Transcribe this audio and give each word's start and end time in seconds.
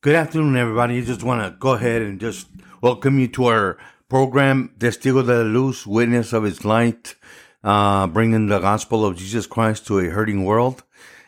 Good 0.00 0.14
afternoon, 0.14 0.56
everybody. 0.56 0.98
I 0.98 1.00
just 1.00 1.24
want 1.24 1.42
to 1.42 1.58
go 1.58 1.72
ahead 1.72 2.02
and 2.02 2.20
just 2.20 2.46
welcome 2.80 3.18
you 3.18 3.26
to 3.26 3.46
our 3.46 3.78
program, 4.08 4.72
Testigo 4.78 5.26
de 5.26 5.42
la 5.42 5.42
Luz, 5.42 5.88
Witness 5.88 6.32
of 6.32 6.44
His 6.44 6.64
Light, 6.64 7.16
uh, 7.64 8.06
bringing 8.06 8.46
the 8.46 8.60
gospel 8.60 9.04
of 9.04 9.16
Jesus 9.16 9.48
Christ 9.48 9.88
to 9.88 9.98
a 9.98 10.04
hurting 10.04 10.44
world. 10.44 10.84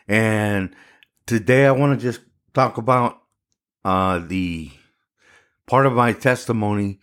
And 0.07 0.73
today 1.25 1.65
I 1.65 1.71
want 1.71 1.99
to 1.99 2.01
just 2.01 2.21
talk 2.53 2.77
about 2.77 3.21
uh, 3.83 4.19
the 4.19 4.71
part 5.67 5.85
of 5.85 5.91
my 5.91 6.13
testimony, 6.13 7.01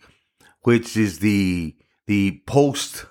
which 0.63 0.97
is 0.97 1.19
the 1.19 1.75
the 2.07 2.41
post, 2.47 3.05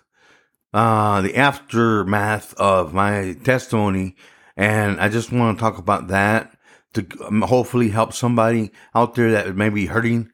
uh, 0.75 1.21
the 1.21 1.37
aftermath 1.37 2.55
of 2.55 2.93
my 2.93 3.37
testimony, 3.45 4.17
and 4.57 5.01
I 5.01 5.09
just 5.09 5.31
want 5.31 5.57
to 5.57 5.63
talk 5.63 5.79
about 5.79 6.09
that 6.09 6.58
to 6.95 7.07
um, 7.27 7.43
hopefully 7.43 7.91
help 7.91 8.13
somebody 8.13 8.73
out 8.95 9.15
there 9.15 9.33
that 9.33 9.57
may 9.57 9.69
be 9.69 9.87
hurting. 9.87 10.31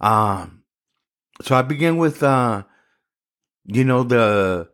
Um, 0.00 0.62
so 1.42 1.54
I 1.54 1.62
begin 1.62 1.96
with, 1.96 2.22
uh, 2.22 2.64
you 3.64 3.84
know, 3.84 4.02
the 4.02 4.68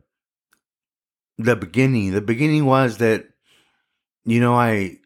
the 1.39 1.57
beginning. 1.57 2.13
The 2.13 2.21
beginning 2.21 2.65
was 2.65 2.99
that, 2.99 3.27
you 4.25 4.41
know, 4.41 4.55
I 4.55 4.99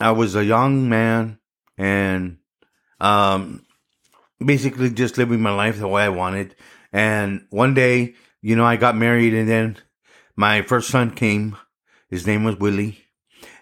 I 0.00 0.12
was 0.12 0.34
a 0.34 0.44
young 0.44 0.88
man 0.88 1.38
and 1.76 2.38
um 3.00 3.64
basically 4.44 4.90
just 4.90 5.18
living 5.18 5.40
my 5.40 5.52
life 5.52 5.78
the 5.78 5.88
way 5.88 6.02
I 6.02 6.08
wanted. 6.08 6.54
And 6.92 7.46
one 7.50 7.74
day, 7.74 8.14
you 8.40 8.56
know, 8.56 8.64
I 8.64 8.76
got 8.76 8.96
married 8.96 9.34
and 9.34 9.48
then 9.48 9.76
my 10.36 10.62
first 10.62 10.88
son 10.88 11.10
came. 11.10 11.56
His 12.08 12.26
name 12.26 12.44
was 12.44 12.56
Willie. 12.56 13.03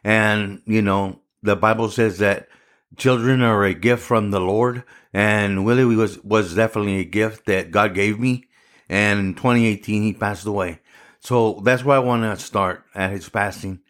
And, 0.04 0.62
you 0.66 0.82
know, 0.82 1.20
the 1.42 1.56
Bible 1.56 1.88
says 1.88 2.18
that 2.18 2.48
children 2.96 3.42
are 3.42 3.64
a 3.64 3.74
gift 3.74 4.02
from 4.02 4.30
the 4.30 4.40
Lord. 4.40 4.84
And 5.12 5.64
Willie 5.64 5.84
was, 5.84 6.22
was 6.24 6.54
definitely 6.54 7.00
a 7.00 7.04
gift 7.04 7.46
that 7.46 7.70
God 7.70 7.94
gave 7.94 8.18
me. 8.18 8.44
And 8.88 9.20
in 9.20 9.34
2018, 9.34 10.02
he 10.02 10.12
passed 10.12 10.46
away. 10.46 10.80
So 11.20 11.60
that's 11.64 11.84
where 11.84 11.96
I 11.96 12.00
want 12.00 12.22
to 12.22 12.44
start 12.44 12.84
at 12.94 13.12
his 13.12 13.28
passing. 13.28 13.80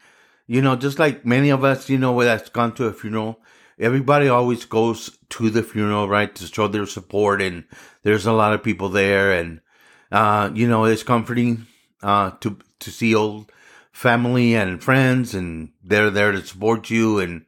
You 0.46 0.60
know, 0.60 0.76
just 0.76 0.98
like 0.98 1.24
many 1.24 1.50
of 1.50 1.64
us, 1.64 1.88
you 1.88 1.98
know, 1.98 2.22
that's 2.22 2.50
gone 2.50 2.74
to 2.74 2.86
a 2.86 2.92
funeral, 2.92 3.40
everybody 3.78 4.28
always 4.28 4.64
goes 4.64 5.18
to 5.30 5.48
the 5.48 5.62
funeral, 5.62 6.08
right, 6.08 6.34
to 6.34 6.46
show 6.46 6.68
their 6.68 6.86
support. 6.86 7.40
And 7.40 7.64
there's 8.02 8.26
a 8.26 8.32
lot 8.32 8.52
of 8.52 8.62
people 8.62 8.90
there. 8.90 9.32
And, 9.32 9.60
uh, 10.10 10.50
you 10.52 10.68
know, 10.68 10.84
it's 10.84 11.02
comforting, 11.02 11.66
uh, 12.02 12.32
to, 12.40 12.58
to 12.80 12.90
see 12.90 13.14
old 13.14 13.50
family 13.92 14.54
and 14.54 14.82
friends 14.82 15.34
and 15.34 15.70
they're 15.82 16.10
there 16.10 16.32
to 16.32 16.44
support 16.44 16.90
you. 16.90 17.18
And, 17.18 17.46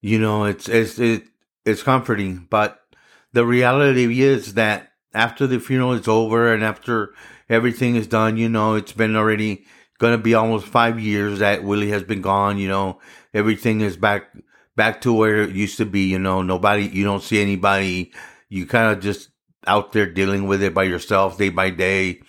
you 0.00 0.18
know, 0.18 0.44
it's, 0.44 0.68
it's, 0.68 0.98
it, 0.98 1.24
it's 1.64 1.82
comforting. 1.82 2.46
But 2.50 2.80
the 3.32 3.46
reality 3.46 4.20
is 4.20 4.54
that 4.54 4.92
after 5.14 5.46
the 5.46 5.58
funeral 5.58 5.92
is 5.92 6.08
over 6.08 6.52
and 6.52 6.62
after 6.62 7.14
everything 7.48 7.96
is 7.96 8.06
done, 8.06 8.36
you 8.36 8.48
know, 8.48 8.74
it's 8.74 8.92
been 8.92 9.16
already 9.16 9.64
going 9.98 10.16
to 10.16 10.22
be 10.22 10.34
almost 10.34 10.66
five 10.66 11.00
years 11.00 11.38
that 11.38 11.64
Willie 11.64 11.90
has 11.90 12.02
been 12.02 12.20
gone. 12.20 12.58
You 12.58 12.68
know, 12.68 13.00
everything 13.32 13.80
is 13.80 13.96
back, 13.96 14.30
back 14.74 15.00
to 15.02 15.12
where 15.12 15.42
it 15.42 15.54
used 15.54 15.78
to 15.78 15.86
be. 15.86 16.06
You 16.06 16.18
know, 16.18 16.42
nobody, 16.42 16.86
you 16.86 17.04
don't 17.04 17.22
see 17.22 17.40
anybody. 17.40 18.12
You 18.48 18.66
kind 18.66 18.92
of 18.92 19.02
just 19.02 19.30
out 19.66 19.92
there 19.92 20.06
dealing 20.06 20.46
with 20.46 20.62
it 20.62 20.74
by 20.74 20.84
yourself 20.84 21.38
day 21.38 21.48
by 21.48 21.70
day. 21.70 22.20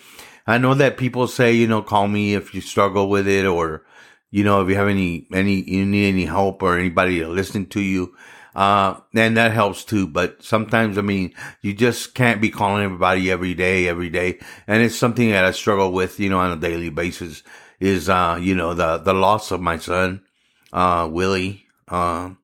I 0.47 0.57
know 0.57 0.73
that 0.73 0.97
people 0.97 1.27
say, 1.27 1.51
you 1.51 1.67
know, 1.67 1.81
call 1.81 2.07
me 2.07 2.33
if 2.33 2.55
you 2.55 2.61
struggle 2.61 3.09
with 3.09 3.27
it 3.27 3.45
or, 3.45 3.85
you 4.31 4.43
know, 4.43 4.61
if 4.61 4.69
you 4.69 4.75
have 4.75 4.87
any, 4.87 5.27
any, 5.33 5.61
you 5.69 5.85
need 5.85 6.07
any 6.07 6.25
help 6.25 6.63
or 6.63 6.77
anybody 6.77 7.19
to 7.19 7.27
listen 7.27 7.65
to 7.67 7.81
you. 7.81 8.15
Uh, 8.55 8.99
and 9.13 9.37
that 9.37 9.51
helps 9.51 9.83
too. 9.83 10.07
But 10.07 10.41
sometimes, 10.41 10.97
I 10.97 11.01
mean, 11.01 11.33
you 11.61 11.73
just 11.73 12.15
can't 12.15 12.41
be 12.41 12.49
calling 12.49 12.83
everybody 12.83 13.29
every 13.29 13.53
day, 13.53 13.87
every 13.87 14.09
day. 14.09 14.39
And 14.65 14.81
it's 14.81 14.95
something 14.95 15.30
that 15.30 15.45
I 15.45 15.52
struggle 15.52 15.91
with, 15.91 16.19
you 16.19 16.30
know, 16.30 16.39
on 16.39 16.52
a 16.52 16.55
daily 16.55 16.89
basis 16.89 17.43
is, 17.80 18.09
uh, 18.09 18.39
you 18.41 18.55
know, 18.55 18.73
the, 18.73 18.97
the 18.97 19.13
loss 19.13 19.52
of 19.52 19.61
my 19.61 19.77
son, 19.77 20.23
uh, 20.73 21.07
Willie. 21.11 21.65
Um, 21.89 22.39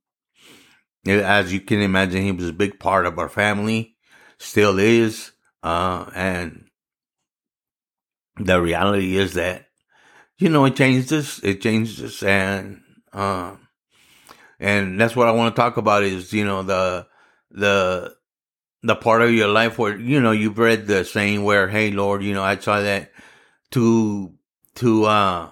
as 1.07 1.51
you 1.51 1.61
can 1.61 1.81
imagine, 1.81 2.23
he 2.23 2.31
was 2.31 2.49
a 2.49 2.53
big 2.53 2.79
part 2.79 3.05
of 3.05 3.17
our 3.17 3.29
family, 3.29 3.95
still 4.37 4.77
is. 4.77 5.31
Uh, 5.63 6.11
and 6.13 6.62
the 8.37 8.61
reality 8.61 9.17
is 9.17 9.33
that, 9.33 9.67
you 10.37 10.49
know, 10.49 10.65
it 10.65 10.75
changed 10.75 11.09
changes, 11.09 11.39
it 11.43 11.61
changed 11.61 11.97
changes 11.97 12.23
and, 12.23 12.81
um, 13.13 13.63
and 14.63 14.99
that's 14.99 15.15
what 15.15 15.27
I 15.27 15.31
want 15.31 15.53
to 15.53 15.61
talk 15.61 15.75
about 15.75 16.03
is 16.03 16.31
you 16.31 16.45
know 16.45 16.63
the 16.63 17.05
the 17.51 18.15
the 18.81 18.95
part 18.95 19.21
of 19.21 19.31
your 19.31 19.49
life 19.49 19.77
where 19.77 19.97
you 19.97 20.21
know 20.21 20.31
you've 20.31 20.57
read 20.57 20.87
the 20.87 21.03
saying 21.03 21.43
where 21.43 21.67
hey 21.67 21.91
Lord 21.91 22.23
you 22.23 22.33
know 22.33 22.43
I 22.43 22.57
saw 22.57 22.79
that 22.79 23.11
to 23.71 24.33
to 24.75 25.03
uh 25.05 25.51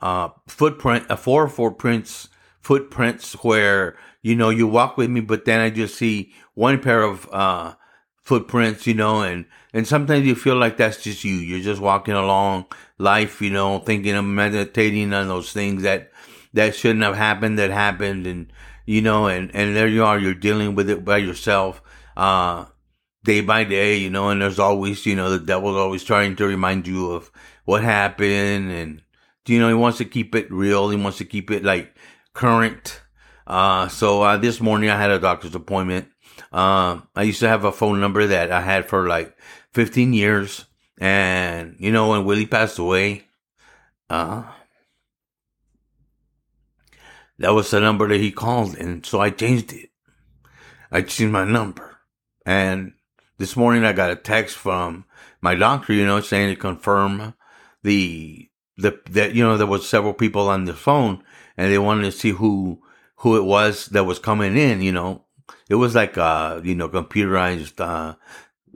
uh 0.00 0.28
footprint 0.48 1.10
uh, 1.10 1.16
four 1.16 1.48
footprints 1.48 2.28
footprints 2.60 3.34
where 3.44 3.96
you 4.22 4.34
know 4.34 4.48
you 4.48 4.66
walk 4.66 4.96
with 4.96 5.10
me 5.10 5.20
but 5.20 5.44
then 5.44 5.60
I 5.60 5.68
just 5.68 5.96
see 5.96 6.32
one 6.54 6.80
pair 6.80 7.02
of 7.02 7.28
uh 7.30 7.74
footprints 8.22 8.86
you 8.86 8.94
know 8.94 9.22
and 9.22 9.46
and 9.72 9.86
sometimes 9.86 10.26
you 10.26 10.34
feel 10.34 10.56
like 10.56 10.76
that's 10.76 11.02
just 11.02 11.24
you. 11.24 11.34
You're 11.34 11.60
just 11.60 11.80
walking 11.80 12.14
along 12.14 12.66
life 12.98 13.40
you 13.40 13.50
know 13.50 13.78
thinking 13.78 14.14
of 14.14 14.24
meditating 14.24 15.12
on 15.12 15.28
those 15.28 15.52
things 15.52 15.82
that 15.82 16.10
that 16.52 16.74
shouldn't 16.74 17.04
have 17.04 17.16
happened 17.16 17.58
that 17.58 17.70
happened 17.70 18.26
and 18.26 18.52
you 18.86 19.00
know 19.00 19.26
and 19.26 19.50
and 19.54 19.74
there 19.74 19.88
you 19.88 20.04
are 20.04 20.18
you're 20.18 20.34
dealing 20.34 20.74
with 20.74 20.90
it 20.90 21.04
by 21.04 21.16
yourself 21.16 21.82
uh 22.16 22.64
day 23.24 23.40
by 23.40 23.64
day 23.64 23.96
you 23.96 24.10
know 24.10 24.28
and 24.30 24.42
there's 24.42 24.58
always 24.58 25.06
you 25.06 25.14
know 25.14 25.30
the 25.30 25.38
devil's 25.38 25.76
always 25.76 26.04
trying 26.04 26.36
to 26.36 26.46
remind 26.46 26.86
you 26.86 27.10
of 27.12 27.30
what 27.64 27.82
happened 27.82 28.70
and 28.70 29.02
you 29.46 29.58
know 29.58 29.68
he 29.68 29.74
wants 29.74 29.98
to 29.98 30.04
keep 30.04 30.34
it 30.34 30.50
real 30.52 30.90
he 30.90 30.96
wants 30.96 31.18
to 31.18 31.24
keep 31.24 31.50
it 31.50 31.64
like 31.64 31.94
current. 32.34 33.00
Uh 33.46 33.88
so 33.88 34.22
uh 34.22 34.36
this 34.36 34.60
morning 34.60 34.90
i 34.90 34.96
had 34.96 35.10
a 35.10 35.18
doctor's 35.18 35.54
appointment 35.54 36.08
um 36.52 37.06
i 37.14 37.22
used 37.22 37.40
to 37.40 37.48
have 37.48 37.64
a 37.64 37.72
phone 37.72 38.00
number 38.00 38.26
that 38.26 38.50
i 38.50 38.60
had 38.60 38.86
for 38.86 39.06
like 39.06 39.36
15 39.72 40.12
years 40.12 40.66
and 40.98 41.76
you 41.78 41.92
know 41.92 42.10
when 42.10 42.24
willie 42.24 42.46
passed 42.46 42.78
away 42.78 43.24
uh 44.08 44.42
that 47.40 47.54
was 47.54 47.70
the 47.70 47.80
number 47.80 48.06
that 48.06 48.20
he 48.20 48.30
called, 48.30 48.76
and 48.76 49.04
so 49.04 49.18
I 49.18 49.30
changed 49.30 49.72
it. 49.72 49.88
I 50.92 51.00
changed 51.00 51.32
my 51.32 51.44
number. 51.44 51.98
And 52.44 52.92
this 53.38 53.56
morning 53.56 53.82
I 53.82 53.94
got 53.94 54.10
a 54.10 54.16
text 54.16 54.56
from 54.56 55.06
my 55.40 55.54
doctor, 55.54 55.94
you 55.94 56.04
know, 56.04 56.20
saying 56.20 56.54
to 56.54 56.60
confirm 56.60 57.34
the 57.82 58.48
the 58.76 58.98
that 59.10 59.34
you 59.34 59.42
know 59.42 59.56
there 59.56 59.66
was 59.66 59.88
several 59.88 60.12
people 60.12 60.48
on 60.48 60.66
the 60.66 60.74
phone 60.74 61.22
and 61.56 61.72
they 61.72 61.78
wanted 61.78 62.02
to 62.02 62.12
see 62.12 62.30
who 62.30 62.82
who 63.16 63.36
it 63.36 63.44
was 63.44 63.86
that 63.86 64.04
was 64.04 64.18
coming 64.18 64.56
in, 64.58 64.82
you 64.82 64.92
know. 64.92 65.24
It 65.68 65.76
was 65.76 65.94
like 65.94 66.18
uh, 66.18 66.60
you 66.64 66.74
know, 66.74 66.88
computerized 66.88 67.80
uh 67.80 68.14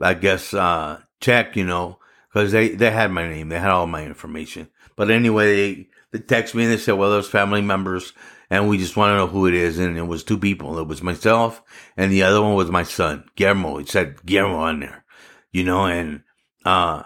I 0.01 0.13
guess 0.13 0.53
uh 0.53 1.01
check, 1.19 1.55
you 1.55 1.65
know, 1.65 1.99
because 2.27 2.51
they 2.51 2.69
they 2.69 2.91
had 2.91 3.11
my 3.11 3.27
name, 3.27 3.49
they 3.49 3.59
had 3.59 3.71
all 3.71 3.87
my 3.87 4.05
information. 4.05 4.69
But 4.95 5.11
anyway, 5.11 5.55
they, 5.55 5.87
they 6.11 6.19
text 6.19 6.55
me 6.55 6.63
and 6.63 6.71
they 6.71 6.77
said, 6.77 6.93
well, 6.93 7.09
those 7.09 7.29
family 7.29 7.61
members 7.61 8.13
and 8.49 8.69
we 8.69 8.77
just 8.77 8.95
want 8.95 9.11
to 9.11 9.17
know 9.17 9.27
who 9.27 9.47
it 9.47 9.53
is. 9.53 9.79
And 9.79 9.97
it 9.97 10.03
was 10.03 10.23
two 10.23 10.37
people. 10.37 10.79
It 10.79 10.87
was 10.87 11.01
myself 11.01 11.61
and 11.97 12.11
the 12.11 12.23
other 12.23 12.41
one 12.41 12.55
was 12.55 12.69
my 12.71 12.83
son, 12.83 13.25
Guillermo. 13.35 13.79
It 13.79 13.89
said 13.89 14.25
Guillermo 14.25 14.57
on 14.57 14.79
there, 14.79 15.03
you 15.51 15.63
know, 15.63 15.85
and, 15.85 16.23
uh, 16.63 17.03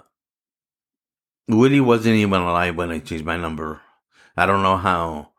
Willie 1.47 1.81
wasn't 1.81 2.15
even 2.15 2.41
alive 2.41 2.75
when 2.75 2.91
I 2.91 2.99
changed 2.99 3.25
my 3.25 3.35
number. 3.35 3.81
I 4.37 4.45
don't 4.45 4.61
know 4.61 4.77
how, 4.77 5.31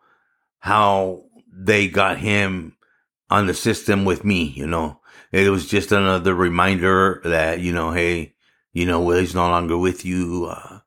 how 0.59 1.25
they 1.53 1.87
got 1.87 2.19
him 2.19 2.76
on 3.31 3.47
the 3.47 3.55
system 3.55 4.05
with 4.05 4.25
me, 4.25 4.53
you 4.56 4.67
know. 4.67 5.00
It 5.32 5.50
was 5.50 5.69
just 5.69 5.93
another 5.93 6.35
reminder 6.35 7.21
that, 7.25 7.61
you 7.61 7.73
know, 7.73 7.93
hey, 7.93 8.35
you 8.73 8.85
know, 8.85 9.00
Willie's 9.00 9.35
no 9.35 9.49
longer 9.49 9.79
with 9.79 10.05
you. 10.05 10.49
Uh, 10.50 10.81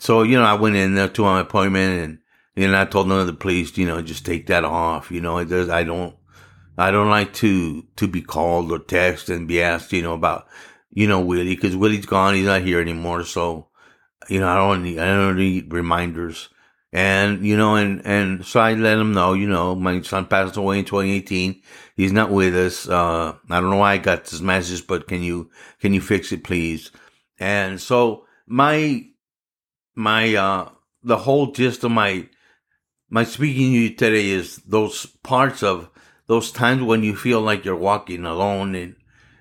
so, 0.00 0.22
you 0.22 0.36
know, 0.36 0.44
I 0.44 0.54
went 0.54 0.76
in 0.76 0.96
there 0.96 1.08
to 1.08 1.22
my 1.22 1.40
appointment 1.40 2.02
and, 2.02 2.18
and 2.56 2.76
I 2.76 2.84
told 2.84 3.08
them 3.08 3.26
to 3.26 3.32
please, 3.32 3.78
you 3.78 3.86
know, 3.86 4.02
just 4.02 4.26
take 4.26 4.48
that 4.48 4.64
off. 4.64 5.12
You 5.12 5.20
know, 5.20 5.38
it 5.38 5.46
does, 5.46 5.68
I 5.68 5.84
don't, 5.84 6.16
I 6.76 6.90
don't 6.90 7.10
like 7.10 7.32
to, 7.34 7.82
to 7.96 8.08
be 8.08 8.22
called 8.22 8.72
or 8.72 8.80
text 8.80 9.28
and 9.28 9.46
be 9.46 9.62
asked, 9.62 9.92
you 9.92 10.02
know, 10.02 10.14
about, 10.14 10.48
you 10.90 11.06
know, 11.06 11.20
Willie, 11.20 11.56
cause 11.56 11.76
Willie's 11.76 12.06
gone. 12.06 12.34
He's 12.34 12.46
not 12.46 12.62
here 12.62 12.80
anymore. 12.80 13.24
So, 13.24 13.68
you 14.28 14.40
know, 14.40 14.48
I 14.48 14.56
don't 14.56 14.82
need, 14.82 14.98
I 14.98 15.06
don't 15.06 15.36
need 15.36 15.72
reminders. 15.72 16.48
And, 16.94 17.44
you 17.44 17.56
know, 17.56 17.74
and, 17.74 18.06
and 18.06 18.46
so 18.46 18.60
I 18.60 18.74
let 18.74 18.98
him 18.98 19.12
know, 19.14 19.32
you 19.32 19.48
know, 19.48 19.74
my 19.74 20.00
son 20.02 20.26
passed 20.26 20.56
away 20.56 20.78
in 20.78 20.84
2018. 20.84 21.60
He's 21.96 22.12
not 22.12 22.30
with 22.30 22.54
us. 22.54 22.88
Uh, 22.88 23.34
I 23.50 23.60
don't 23.60 23.70
know 23.70 23.78
why 23.78 23.94
I 23.94 23.98
got 23.98 24.24
this 24.24 24.40
message, 24.40 24.86
but 24.86 25.08
can 25.08 25.20
you, 25.20 25.50
can 25.80 25.92
you 25.92 26.00
fix 26.00 26.30
it, 26.30 26.44
please? 26.44 26.92
And 27.40 27.80
so 27.80 28.26
my, 28.46 29.06
my, 29.96 30.36
uh, 30.36 30.68
the 31.02 31.16
whole 31.16 31.50
gist 31.50 31.82
of 31.82 31.90
my, 31.90 32.28
my 33.10 33.24
speaking 33.24 33.72
to 33.72 33.78
you 33.78 33.90
today 33.90 34.28
is 34.28 34.58
those 34.58 35.04
parts 35.24 35.64
of 35.64 35.90
those 36.28 36.52
times 36.52 36.82
when 36.84 37.02
you 37.02 37.16
feel 37.16 37.40
like 37.40 37.64
you're 37.64 37.76
walking 37.76 38.24
alone 38.24 38.76
and 38.76 38.94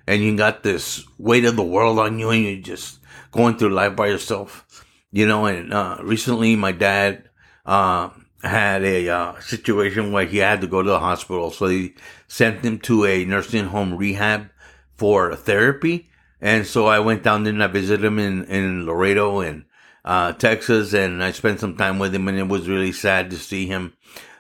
and 0.05 0.21
you 0.21 0.35
got 0.35 0.63
this 0.63 1.05
weight 1.17 1.45
of 1.45 1.55
the 1.55 1.63
world 1.63 1.97
on 1.97 2.19
you 2.19 2.29
and 2.29 2.43
you're 2.43 2.57
just 2.57 2.99
going 3.31 3.57
through 3.57 3.69
life 3.69 3.95
by 3.95 4.07
yourself. 4.07 4.85
You 5.11 5.25
know, 5.25 5.45
and 5.45 5.73
uh, 5.73 5.99
recently 6.01 6.57
my 6.57 6.73
dad 6.73 7.29
uh, 7.65 8.09
had 8.43 8.83
a 8.83 9.09
uh, 9.09 9.39
situation 9.39 10.11
where 10.11 10.25
he 10.25 10.37
had 10.37 10.61
to 10.61 10.67
go 10.67 10.81
to 10.81 10.89
the 10.89 10.99
hospital, 10.99 11.51
so 11.51 11.67
he 11.67 11.93
sent 12.27 12.63
him 12.63 12.79
to 12.79 13.05
a 13.05 13.25
nursing 13.25 13.65
home 13.65 13.95
rehab 13.95 14.49
for 14.95 15.35
therapy. 15.35 16.09
And 16.41 16.67
so 16.67 16.87
I 16.87 16.99
went 16.99 17.23
down 17.23 17.43
there 17.43 17.53
and 17.53 17.63
I 17.63 17.67
visited 17.67 18.03
him 18.03 18.19
in, 18.19 18.43
in 18.45 18.85
Laredo 18.85 19.39
and 19.39 19.63
uh, 20.03 20.33
Texas, 20.33 20.93
and 20.93 21.23
I 21.23 21.31
spent 21.31 21.61
some 21.61 21.77
time 21.77 21.99
with 21.99 22.13
him, 22.13 22.27
and 22.27 22.37
it 22.37 22.49
was 22.49 22.67
really 22.67 22.91
sad 22.91 23.29
to 23.31 23.37
see 23.37 23.65
him, 23.65 23.93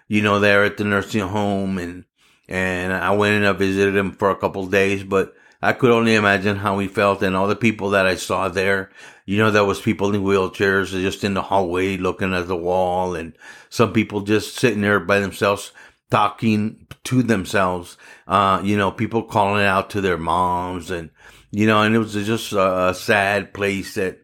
you 0.09 0.21
know, 0.21 0.39
there 0.39 0.65
at 0.65 0.75
the 0.77 0.83
nursing 0.83 1.21
home, 1.21 1.77
and 1.77 2.03
and 2.49 2.91
I 2.91 3.11
went 3.11 3.35
and 3.37 3.47
I 3.47 3.53
visited 3.53 3.95
him 3.95 4.11
for 4.11 4.29
a 4.29 4.35
couple 4.35 4.65
days, 4.67 5.03
but 5.03 5.33
I 5.63 5.73
could 5.73 5.91
only 5.91 6.15
imagine 6.15 6.57
how 6.57 6.79
he 6.79 6.87
felt, 6.87 7.23
and 7.23 7.35
all 7.35 7.47
the 7.47 7.55
people 7.55 7.91
that 7.91 8.05
I 8.05 8.15
saw 8.15 8.49
there, 8.49 8.91
you 9.25 9.37
know, 9.37 9.51
there 9.51 9.65
was 9.65 9.81
people 9.81 10.13
in 10.13 10.21
wheelchairs 10.21 10.91
just 10.91 11.23
in 11.23 11.33
the 11.33 11.41
hallway 11.41 11.97
looking 11.97 12.33
at 12.33 12.47
the 12.47 12.55
wall, 12.55 13.15
and 13.15 13.33
some 13.69 13.93
people 13.93 14.21
just 14.21 14.57
sitting 14.57 14.81
there 14.81 14.99
by 14.99 15.19
themselves 15.19 15.71
talking 16.11 16.85
to 17.05 17.23
themselves, 17.23 17.97
uh, 18.27 18.61
you 18.63 18.77
know, 18.77 18.91
people 18.91 19.23
calling 19.23 19.65
out 19.65 19.89
to 19.91 20.01
their 20.01 20.17
moms, 20.17 20.91
and 20.91 21.09
you 21.51 21.65
know, 21.65 21.81
and 21.81 21.95
it 21.95 21.99
was 21.99 22.13
just 22.13 22.51
a, 22.53 22.89
a 22.89 22.93
sad 22.93 23.53
place 23.53 23.95
that 23.95 24.23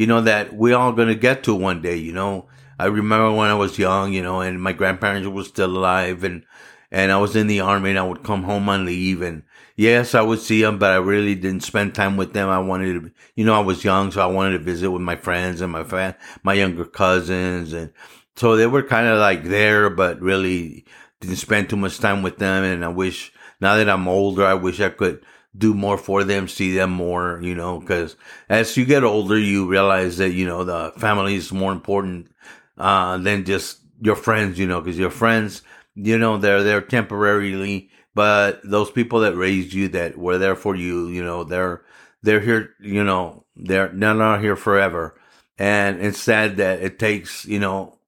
you 0.00 0.06
know, 0.06 0.22
that 0.22 0.54
we're 0.54 0.74
all 0.74 0.92
going 0.92 1.08
to 1.08 1.14
get 1.14 1.42
to 1.42 1.54
one 1.54 1.82
day, 1.82 1.96
you 1.96 2.10
know. 2.10 2.48
I 2.78 2.86
remember 2.86 3.30
when 3.32 3.50
I 3.50 3.54
was 3.54 3.78
young, 3.78 4.14
you 4.14 4.22
know, 4.22 4.40
and 4.40 4.62
my 4.62 4.72
grandparents 4.72 5.28
were 5.28 5.44
still 5.44 5.76
alive 5.76 6.24
and, 6.24 6.46
and 6.90 7.12
I 7.12 7.18
was 7.18 7.36
in 7.36 7.48
the 7.48 7.60
army 7.60 7.90
and 7.90 7.98
I 7.98 8.02
would 8.02 8.22
come 8.22 8.44
home 8.44 8.70
on 8.70 8.86
leave 8.86 9.20
and 9.20 9.42
yes, 9.80 10.14
I 10.14 10.20
would 10.20 10.40
see 10.40 10.60
them, 10.60 10.78
but 10.78 10.90
I 10.90 10.96
really 10.96 11.34
didn't 11.34 11.62
spend 11.62 11.94
time 11.94 12.18
with 12.18 12.34
them. 12.34 12.50
I 12.50 12.58
wanted 12.58 13.02
to, 13.02 13.12
you 13.34 13.46
know, 13.46 13.54
I 13.54 13.60
was 13.60 13.82
young, 13.82 14.10
so 14.10 14.20
I 14.20 14.26
wanted 14.26 14.58
to 14.58 14.64
visit 14.64 14.90
with 14.90 15.00
my 15.00 15.16
friends 15.16 15.62
and 15.62 15.72
my 15.72 15.84
fa- 15.84 16.18
my 16.42 16.52
younger 16.52 16.84
cousins. 16.84 17.72
And 17.72 17.90
so 18.36 18.56
they 18.56 18.66
were 18.66 18.82
kind 18.82 19.06
of 19.06 19.18
like 19.18 19.44
there, 19.44 19.88
but 19.88 20.20
really 20.20 20.84
didn't 21.20 21.36
spend 21.36 21.70
too 21.70 21.76
much 21.76 21.98
time 21.98 22.22
with 22.22 22.36
them. 22.36 22.62
And 22.62 22.84
I 22.84 22.88
wish 22.88 23.32
now 23.60 23.76
that 23.76 23.88
I'm 23.88 24.06
older, 24.06 24.44
I 24.44 24.54
wish 24.54 24.80
I 24.80 24.90
could 24.90 25.24
do 25.56 25.72
more 25.72 25.96
for 25.96 26.24
them, 26.24 26.46
see 26.46 26.74
them 26.74 26.90
more, 26.90 27.40
you 27.42 27.54
know, 27.54 27.80
because 27.80 28.16
as 28.50 28.76
you 28.76 28.84
get 28.84 29.02
older, 29.02 29.38
you 29.38 29.66
realize 29.66 30.18
that, 30.18 30.30
you 30.32 30.46
know, 30.46 30.62
the 30.62 30.92
family 30.98 31.36
is 31.36 31.52
more 31.52 31.72
important, 31.72 32.28
uh, 32.76 33.16
than 33.16 33.44
just 33.44 33.80
your 34.00 34.14
friends, 34.14 34.58
you 34.58 34.66
know, 34.66 34.80
because 34.80 34.98
your 34.98 35.10
friends, 35.10 35.62
you 35.94 36.18
know, 36.18 36.36
they're 36.36 36.62
there 36.62 36.80
temporarily, 36.80 37.90
but 38.14 38.60
those 38.64 38.90
people 38.90 39.20
that 39.20 39.36
raised 39.36 39.72
you, 39.72 39.88
that 39.88 40.18
were 40.18 40.38
there 40.38 40.56
for 40.56 40.74
you, 40.74 41.08
you 41.08 41.22
know, 41.22 41.44
they're, 41.44 41.82
they're 42.22 42.40
here, 42.40 42.74
you 42.80 43.04
know, 43.04 43.44
they're, 43.56 43.88
they're 43.88 44.14
not 44.14 44.40
here 44.40 44.56
forever. 44.56 45.18
And 45.58 46.00
it's 46.00 46.20
sad 46.20 46.56
that 46.56 46.82
it 46.82 46.98
takes, 46.98 47.44
you 47.44 47.58
know, 47.58 47.98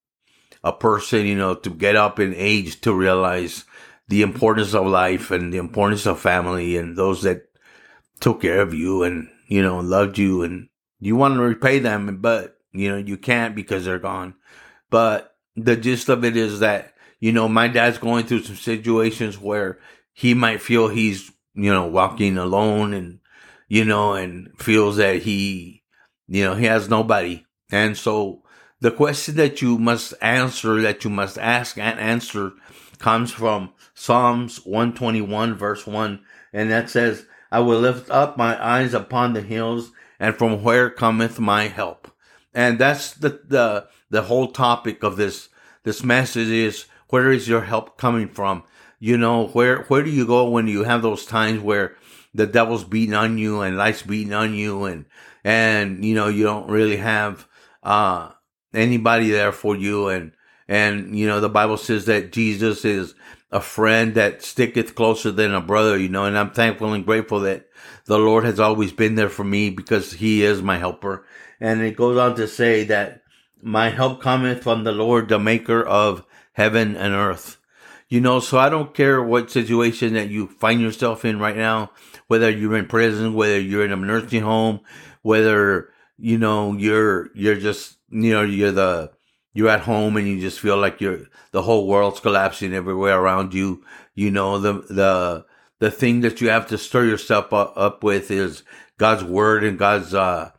a 0.65 0.73
person, 0.73 1.27
you 1.27 1.37
know, 1.37 1.55
to 1.55 1.71
get 1.71 1.97
up 1.97 2.19
in 2.19 2.35
age 2.35 2.81
to 2.83 2.95
realize 2.95 3.65
the 4.09 4.23
importance 4.23 4.75
of 4.75 4.87
life 4.87 5.31
and 5.31 5.53
the 5.53 5.59
importance 5.59 6.07
of 6.07 6.21
family 6.21 6.77
and 6.77 6.97
those 6.97 7.23
that 7.23 7.49
took 8.21 8.43
care 8.43 8.61
of 8.61 8.75
you 8.75 9.03
and, 9.03 9.29
you 9.49 9.63
know, 9.63 9.81
loved 9.81 10.19
you 10.19 10.43
and 10.43 10.69
you 11.01 11.17
want 11.17 11.35
to 11.35 11.41
repay 11.41 11.79
them, 11.79 12.19
but, 12.21 12.59
you 12.73 12.91
know, 12.91 12.97
you 12.97 13.17
can't 13.17 13.55
because 13.55 13.85
they're 13.85 13.99
gone. 13.99 14.35
But 14.89 15.35
the 15.57 15.77
gist 15.77 16.09
of 16.09 16.25
it 16.25 16.37
is 16.37 16.61
that, 16.61 16.92
you 17.23 17.31
know, 17.31 17.49
my 17.49 17.69
dad's 17.69 17.99
going 17.99 18.27
through 18.27 18.43
some 18.43 18.57
situations 18.57 19.39
where 19.39 19.79
he 20.13 20.35
might 20.35 20.61
feel 20.61 20.89
he's, 20.89 21.31
you 21.55 21.73
know, 21.73 21.87
walking 21.87 22.37
alone 22.37 22.93
and, 22.93 23.21
you 23.69 23.85
know, 23.85 24.15
and 24.15 24.51
feels 24.59 24.97
that 24.97 25.23
he, 25.23 25.85
you 26.27 26.43
know, 26.43 26.57
he 26.57 26.65
has 26.65 26.89
nobody. 26.89 27.47
And 27.71 27.97
so 27.97 28.43
the 28.81 28.91
question 28.91 29.37
that 29.37 29.63
you 29.63 29.79
must 29.79 30.15
answer, 30.21 30.83
that 30.83 31.05
you 31.05 31.11
must 31.11 31.39
ask 31.39 31.79
and 31.79 32.01
answer 32.01 32.55
comes 32.99 33.31
from 33.31 33.73
Psalms 33.95 34.57
121 34.67 35.55
verse 35.55 35.87
1. 35.87 36.21
And 36.53 36.73
that 36.73 36.91
says, 36.91 37.25
I 37.53 37.61
will 37.61 37.79
lift 37.79 38.11
up 38.11 38.37
my 38.37 38.61
eyes 38.61 38.95
upon 38.95 39.35
the 39.35 39.43
hills 39.43 39.93
and 40.19 40.35
from 40.35 40.65
where 40.65 40.91
cometh 40.91 41.39
my 41.39 41.69
help. 41.69 42.11
And 42.53 42.81
that's 42.81 43.15
the, 43.15 43.41
the, 43.47 43.87
the 44.11 44.23
whole 44.23 44.49
topic 44.49 45.05
of 45.05 45.17
this, 45.17 45.51
this 45.85 46.03
message 46.03 46.49
is 46.49 46.87
where 47.13 47.31
is 47.31 47.47
your 47.47 47.61
help 47.61 47.99
coming 47.99 48.27
from? 48.27 48.63
You 48.99 49.19
know, 49.19 49.49
where, 49.49 49.83
where 49.83 50.03
do 50.03 50.09
you 50.09 50.27
go 50.27 50.49
when 50.49 50.67
you 50.67 50.85
have 50.85 51.03
those 51.03 51.27
times 51.27 51.61
where 51.61 51.95
the 52.33 52.47
devil's 52.47 52.85
beating 52.85 53.15
on 53.15 53.37
you 53.37 53.61
and 53.61 53.77
life's 53.77 54.01
beating 54.01 54.33
on 54.33 54.55
you 54.55 54.85
and, 54.85 55.05
and, 55.45 56.03
you 56.03 56.15
know, 56.15 56.29
you 56.29 56.45
don't 56.45 56.71
really 56.71 56.97
have, 56.97 57.47
uh, 57.83 58.31
anybody 58.73 59.31
there 59.31 59.53
for 59.53 59.77
you 59.77 60.09
and, 60.09 60.33
and, 60.67 61.15
you 61.15 61.27
know, 61.27 61.39
the 61.39 61.51
Bible 61.51 61.77
says 61.77 62.07
that 62.07 62.33
Jesus 62.33 62.83
is 62.83 63.15
a 63.51 63.61
friend 63.61 64.15
that 64.15 64.43
sticketh 64.43 64.95
closer 64.95 65.31
than 65.31 65.53
a 65.53 65.61
brother, 65.61 65.99
you 65.99 66.09
know, 66.09 66.25
and 66.25 66.39
I'm 66.39 66.53
thankful 66.53 66.95
and 66.95 67.05
grateful 67.05 67.41
that 67.41 67.67
the 68.07 68.19
Lord 68.19 68.45
has 68.45 68.59
always 68.59 68.91
been 68.91 69.17
there 69.17 69.29
for 69.29 69.45
me 69.45 69.69
because 69.69 70.15
he 70.15 70.43
is 70.43 70.63
my 70.63 70.79
helper. 70.79 71.27
And 71.61 71.83
it 71.83 71.95
goes 71.95 72.17
on 72.17 72.37
to 72.37 72.49
say 72.49 72.85
that 72.85 73.23
my 73.61 73.91
help 73.91 74.23
cometh 74.23 74.63
from 74.63 74.85
the 74.85 74.93
Lord, 74.93 75.29
the 75.29 75.39
maker 75.39 75.83
of 75.85 76.25
heaven 76.53 76.97
and 76.97 77.15
earth. 77.15 77.59
You 78.09 78.21
know, 78.21 78.41
so 78.41 78.59
I 78.59 78.69
don't 78.69 78.95
care 78.95 79.23
what 79.23 79.51
situation 79.51 80.15
that 80.15 80.29
you 80.29 80.47
find 80.47 80.81
yourself 80.81 81.25
in 81.25 81.39
right 81.39 81.57
now, 81.57 81.93
whether 82.27 82.51
you're 82.51 82.77
in 82.77 82.87
prison, 82.87 83.35
whether 83.35 83.59
you're 83.59 83.85
in 83.85 83.93
a 83.93 83.97
nursing 83.97 84.43
home, 84.43 84.81
whether, 85.23 85.89
you 86.19 86.37
know, 86.37 86.75
you're, 86.75 87.31
you're 87.35 87.57
just, 87.57 87.97
you 88.11 88.33
know, 88.33 88.43
you're 88.43 88.73
the, 88.73 89.13
you're 89.55 89.69
at 89.69 89.81
home 89.81 90.17
and 90.17 90.27
you 90.27 90.41
just 90.41 90.61
feel 90.61 90.77
like 90.77 91.01
you're 91.01 91.21
the 91.51 91.63
whole 91.63 91.87
world's 91.87 92.21
collapsing 92.21 92.73
everywhere 92.73 93.19
around 93.19 93.55
you. 93.55 93.85
You 94.15 94.31
know 94.31 94.59
the 94.59 94.75
the 94.89 95.47
the 95.79 95.91
thing 95.91 96.21
that 96.21 96.41
you 96.41 96.49
have 96.49 96.69
to 96.69 96.79
stir 96.79 97.05
yourself 97.05 97.53
up, 97.53 98.05
with 98.05 98.31
is 98.31 98.63
God's 98.99 99.25
word 99.25 99.65
and 99.65 99.79
God's 99.79 100.15
uh, 100.15 100.53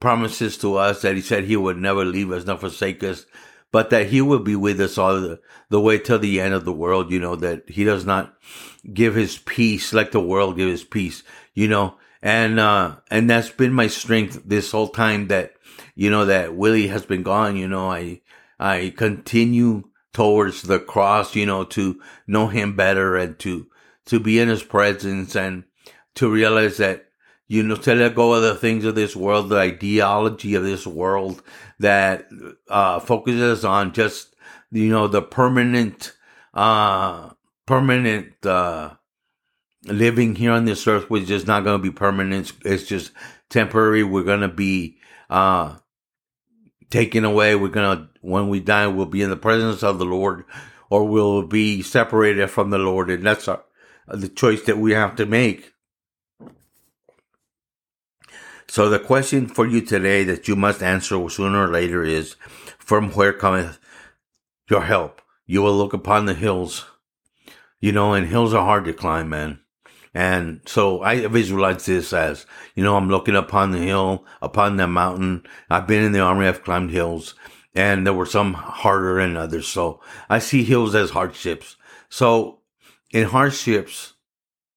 promises 0.00 0.58
to 0.58 0.76
us 0.76 1.02
that 1.02 1.14
He 1.14 1.22
said 1.22 1.44
He 1.44 1.56
would 1.56 1.78
never 1.78 2.04
leave 2.04 2.30
us, 2.32 2.44
nor 2.44 2.58
forsake 2.58 3.02
us, 3.04 3.26
but 3.74 3.90
that 3.90 4.06
He 4.06 4.20
will 4.20 4.38
be 4.38 4.54
with 4.54 4.80
us 4.80 4.96
all 4.96 5.20
the, 5.20 5.40
the 5.68 5.80
way 5.80 5.98
till 5.98 6.20
the 6.20 6.40
end 6.40 6.54
of 6.54 6.64
the 6.64 6.72
world. 6.72 7.10
You 7.10 7.18
know 7.18 7.34
that 7.34 7.68
He 7.68 7.82
does 7.82 8.06
not 8.06 8.32
give 8.92 9.16
His 9.16 9.38
peace 9.38 9.92
like 9.92 10.12
the 10.12 10.20
world 10.20 10.56
gives 10.56 10.70
His 10.70 10.84
peace. 10.84 11.24
You 11.54 11.66
know, 11.66 11.96
and 12.22 12.60
uh, 12.60 12.98
and 13.10 13.28
that's 13.28 13.50
been 13.50 13.72
my 13.72 13.88
strength 13.88 14.42
this 14.44 14.70
whole 14.70 14.90
time 14.90 15.26
that 15.26 15.54
you 15.94 16.10
know, 16.10 16.26
that 16.26 16.54
Willie 16.54 16.88
has 16.88 17.06
been 17.06 17.22
gone, 17.22 17.56
you 17.56 17.68
know, 17.68 17.90
I, 17.90 18.20
I 18.58 18.92
continue 18.96 19.84
towards 20.12 20.62
the 20.62 20.78
cross, 20.78 21.34
you 21.34 21.46
know, 21.46 21.64
to 21.64 22.00
know 22.26 22.48
him 22.48 22.76
better 22.76 23.16
and 23.16 23.38
to, 23.40 23.66
to 24.06 24.20
be 24.20 24.38
in 24.38 24.48
his 24.48 24.62
presence 24.62 25.36
and 25.36 25.64
to 26.16 26.30
realize 26.30 26.76
that, 26.78 27.03
you 27.46 27.62
know, 27.62 27.76
to 27.76 27.94
let 27.94 28.14
go 28.14 28.34
of 28.34 28.42
the 28.42 28.54
things 28.54 28.84
of 28.84 28.94
this 28.94 29.14
world, 29.14 29.48
the 29.48 29.58
ideology 29.58 30.54
of 30.54 30.64
this 30.64 30.86
world 30.86 31.42
that, 31.78 32.28
uh, 32.68 33.00
focuses 33.00 33.64
on 33.64 33.92
just, 33.92 34.34
you 34.70 34.88
know, 34.88 35.06
the 35.06 35.22
permanent, 35.22 36.12
uh, 36.54 37.30
permanent, 37.66 38.46
uh, 38.46 38.90
living 39.86 40.34
here 40.34 40.52
on 40.52 40.64
this 40.64 40.86
earth, 40.86 41.10
which 41.10 41.30
is 41.30 41.46
not 41.46 41.64
going 41.64 41.78
to 41.78 41.82
be 41.82 41.90
permanent. 41.90 42.52
It's 42.64 42.84
just 42.84 43.12
temporary. 43.50 44.02
We're 44.02 44.24
going 44.24 44.40
to 44.40 44.48
be, 44.48 44.98
uh, 45.28 45.76
taken 46.90 47.24
away. 47.24 47.56
We're 47.56 47.68
gonna, 47.68 48.08
when 48.20 48.48
we 48.48 48.60
die, 48.60 48.86
we'll 48.86 49.06
be 49.06 49.22
in 49.22 49.30
the 49.30 49.36
presence 49.36 49.82
of 49.82 49.98
the 49.98 50.04
Lord, 50.04 50.44
or 50.90 51.08
we'll 51.08 51.42
be 51.42 51.82
separated 51.82 52.48
from 52.50 52.70
the 52.70 52.78
Lord, 52.78 53.10
and 53.10 53.26
that's 53.26 53.48
our, 53.48 53.64
the 54.06 54.28
choice 54.28 54.62
that 54.62 54.78
we 54.78 54.92
have 54.92 55.16
to 55.16 55.26
make. 55.26 55.73
So 58.66 58.88
the 58.88 58.98
question 58.98 59.46
for 59.46 59.66
you 59.66 59.80
today 59.80 60.24
that 60.24 60.48
you 60.48 60.56
must 60.56 60.82
answer 60.82 61.28
sooner 61.28 61.64
or 61.64 61.68
later 61.68 62.02
is, 62.02 62.36
from 62.78 63.10
where 63.12 63.32
cometh 63.32 63.78
your 64.68 64.82
help? 64.82 65.20
You 65.46 65.62
will 65.62 65.76
look 65.76 65.92
upon 65.92 66.26
the 66.26 66.34
hills. 66.34 66.86
You 67.80 67.92
know, 67.92 68.14
and 68.14 68.26
hills 68.26 68.54
are 68.54 68.64
hard 68.64 68.86
to 68.86 68.92
climb, 68.92 69.28
man. 69.28 69.60
And 70.14 70.60
so 70.64 71.02
I 71.02 71.26
visualize 71.26 71.86
this 71.86 72.12
as, 72.12 72.46
you 72.74 72.84
know, 72.84 72.96
I'm 72.96 73.10
looking 73.10 73.36
upon 73.36 73.72
the 73.72 73.78
hill, 73.78 74.24
upon 74.40 74.76
the 74.76 74.86
mountain. 74.86 75.42
I've 75.68 75.86
been 75.86 76.04
in 76.04 76.12
the 76.12 76.20
army. 76.20 76.46
I've 76.46 76.62
climbed 76.62 76.92
hills 76.92 77.34
and 77.74 78.06
there 78.06 78.14
were 78.14 78.26
some 78.26 78.54
harder 78.54 79.20
than 79.20 79.36
others. 79.36 79.66
So 79.66 80.00
I 80.28 80.38
see 80.38 80.62
hills 80.62 80.94
as 80.94 81.10
hardships. 81.10 81.76
So 82.08 82.60
in 83.12 83.24
hardships, 83.24 84.14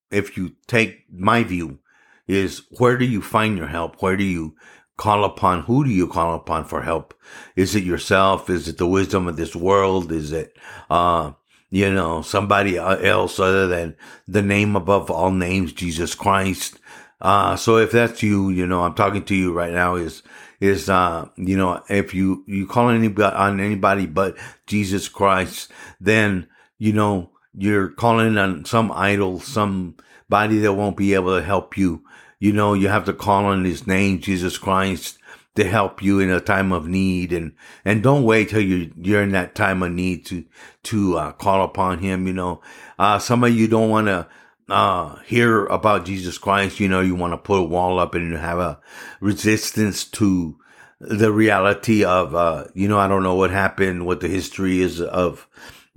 if 0.09 0.37
you 0.37 0.55
take 0.65 1.05
my 1.11 1.43
view 1.43 1.79
is 2.27 2.63
where 2.77 2.97
do 2.97 3.05
you 3.05 3.21
find 3.21 3.57
your 3.57 3.67
help? 3.67 4.01
Where 4.01 4.17
do 4.17 4.23
you 4.23 4.55
call 4.97 5.23
upon? 5.23 5.61
Who 5.63 5.83
do 5.83 5.91
you 5.91 6.07
call 6.07 6.35
upon 6.35 6.65
for 6.65 6.81
help? 6.81 7.13
Is 7.55 7.75
it 7.75 7.83
yourself? 7.83 8.49
Is 8.49 8.67
it 8.67 8.77
the 8.77 8.87
wisdom 8.87 9.27
of 9.27 9.37
this 9.37 9.55
world? 9.55 10.11
Is 10.11 10.31
it, 10.31 10.57
uh, 10.89 11.33
you 11.69 11.93
know, 11.93 12.21
somebody 12.21 12.77
else 12.77 13.39
other 13.39 13.67
than 13.67 13.95
the 14.27 14.41
name 14.41 14.75
above 14.75 15.09
all 15.09 15.31
names, 15.31 15.73
Jesus 15.73 16.15
Christ? 16.15 16.79
Uh, 17.21 17.55
so 17.55 17.77
if 17.77 17.91
that's 17.91 18.21
you, 18.21 18.49
you 18.49 18.67
know, 18.67 18.83
I'm 18.83 18.93
talking 18.93 19.23
to 19.25 19.35
you 19.35 19.53
right 19.53 19.73
now 19.73 19.95
is, 19.95 20.23
is, 20.59 20.89
uh, 20.89 21.27
you 21.35 21.57
know, 21.57 21.83
if 21.89 22.13
you, 22.13 22.43
you 22.47 22.67
call 22.67 22.89
anybody 22.89 23.35
on 23.35 23.59
anybody 23.59 24.05
but 24.05 24.37
Jesus 24.65 25.07
Christ, 25.07 25.71
then, 25.99 26.47
you 26.77 26.93
know, 26.93 27.31
you're 27.55 27.89
calling 27.89 28.37
on 28.37 28.65
some 28.65 28.91
idol, 28.91 29.39
somebody 29.39 30.59
that 30.59 30.73
won't 30.73 30.97
be 30.97 31.15
able 31.15 31.35
to 31.37 31.43
help 31.43 31.77
you. 31.77 32.03
You 32.39 32.53
know, 32.53 32.73
you 32.73 32.87
have 32.87 33.05
to 33.05 33.13
call 33.13 33.45
on 33.45 33.65
his 33.65 33.87
name, 33.87 34.19
Jesus 34.19 34.57
Christ, 34.57 35.17
to 35.55 35.63
help 35.63 36.03
you 36.03 36.19
in 36.19 36.29
a 36.29 36.39
time 36.39 36.71
of 36.71 36.87
need 36.87 37.33
and, 37.33 37.53
and 37.83 38.03
don't 38.03 38.23
wait 38.23 38.49
till 38.49 38.61
you, 38.61 38.93
you're 38.95 39.23
in 39.23 39.31
that 39.31 39.55
time 39.55 39.81
of 39.81 39.91
need 39.91 40.25
to, 40.27 40.45
to, 40.83 41.17
uh, 41.17 41.31
call 41.31 41.63
upon 41.63 41.99
him. 41.99 42.27
You 42.27 42.33
know, 42.33 42.61
uh, 42.99 43.17
some 43.17 43.43
of 43.43 43.55
you 43.55 43.67
don't 43.67 43.89
want 43.89 44.07
to, 44.07 44.27
uh, 44.69 45.15
hear 45.25 45.65
about 45.65 46.05
Jesus 46.05 46.37
Christ. 46.37 46.79
You 46.79 46.89
know, 46.89 47.01
you 47.01 47.15
want 47.15 47.33
to 47.33 47.37
put 47.37 47.59
a 47.59 47.63
wall 47.63 47.99
up 47.99 48.13
and 48.13 48.33
have 48.35 48.59
a 48.59 48.79
resistance 49.19 50.03
to 50.05 50.59
the 50.99 51.31
reality 51.31 52.03
of, 52.03 52.35
uh, 52.35 52.65
you 52.73 52.87
know, 52.87 52.99
I 52.99 53.07
don't 53.07 53.23
know 53.23 53.35
what 53.35 53.51
happened, 53.51 54.05
what 54.05 54.19
the 54.19 54.27
history 54.27 54.81
is 54.81 55.01
of, 55.01 55.47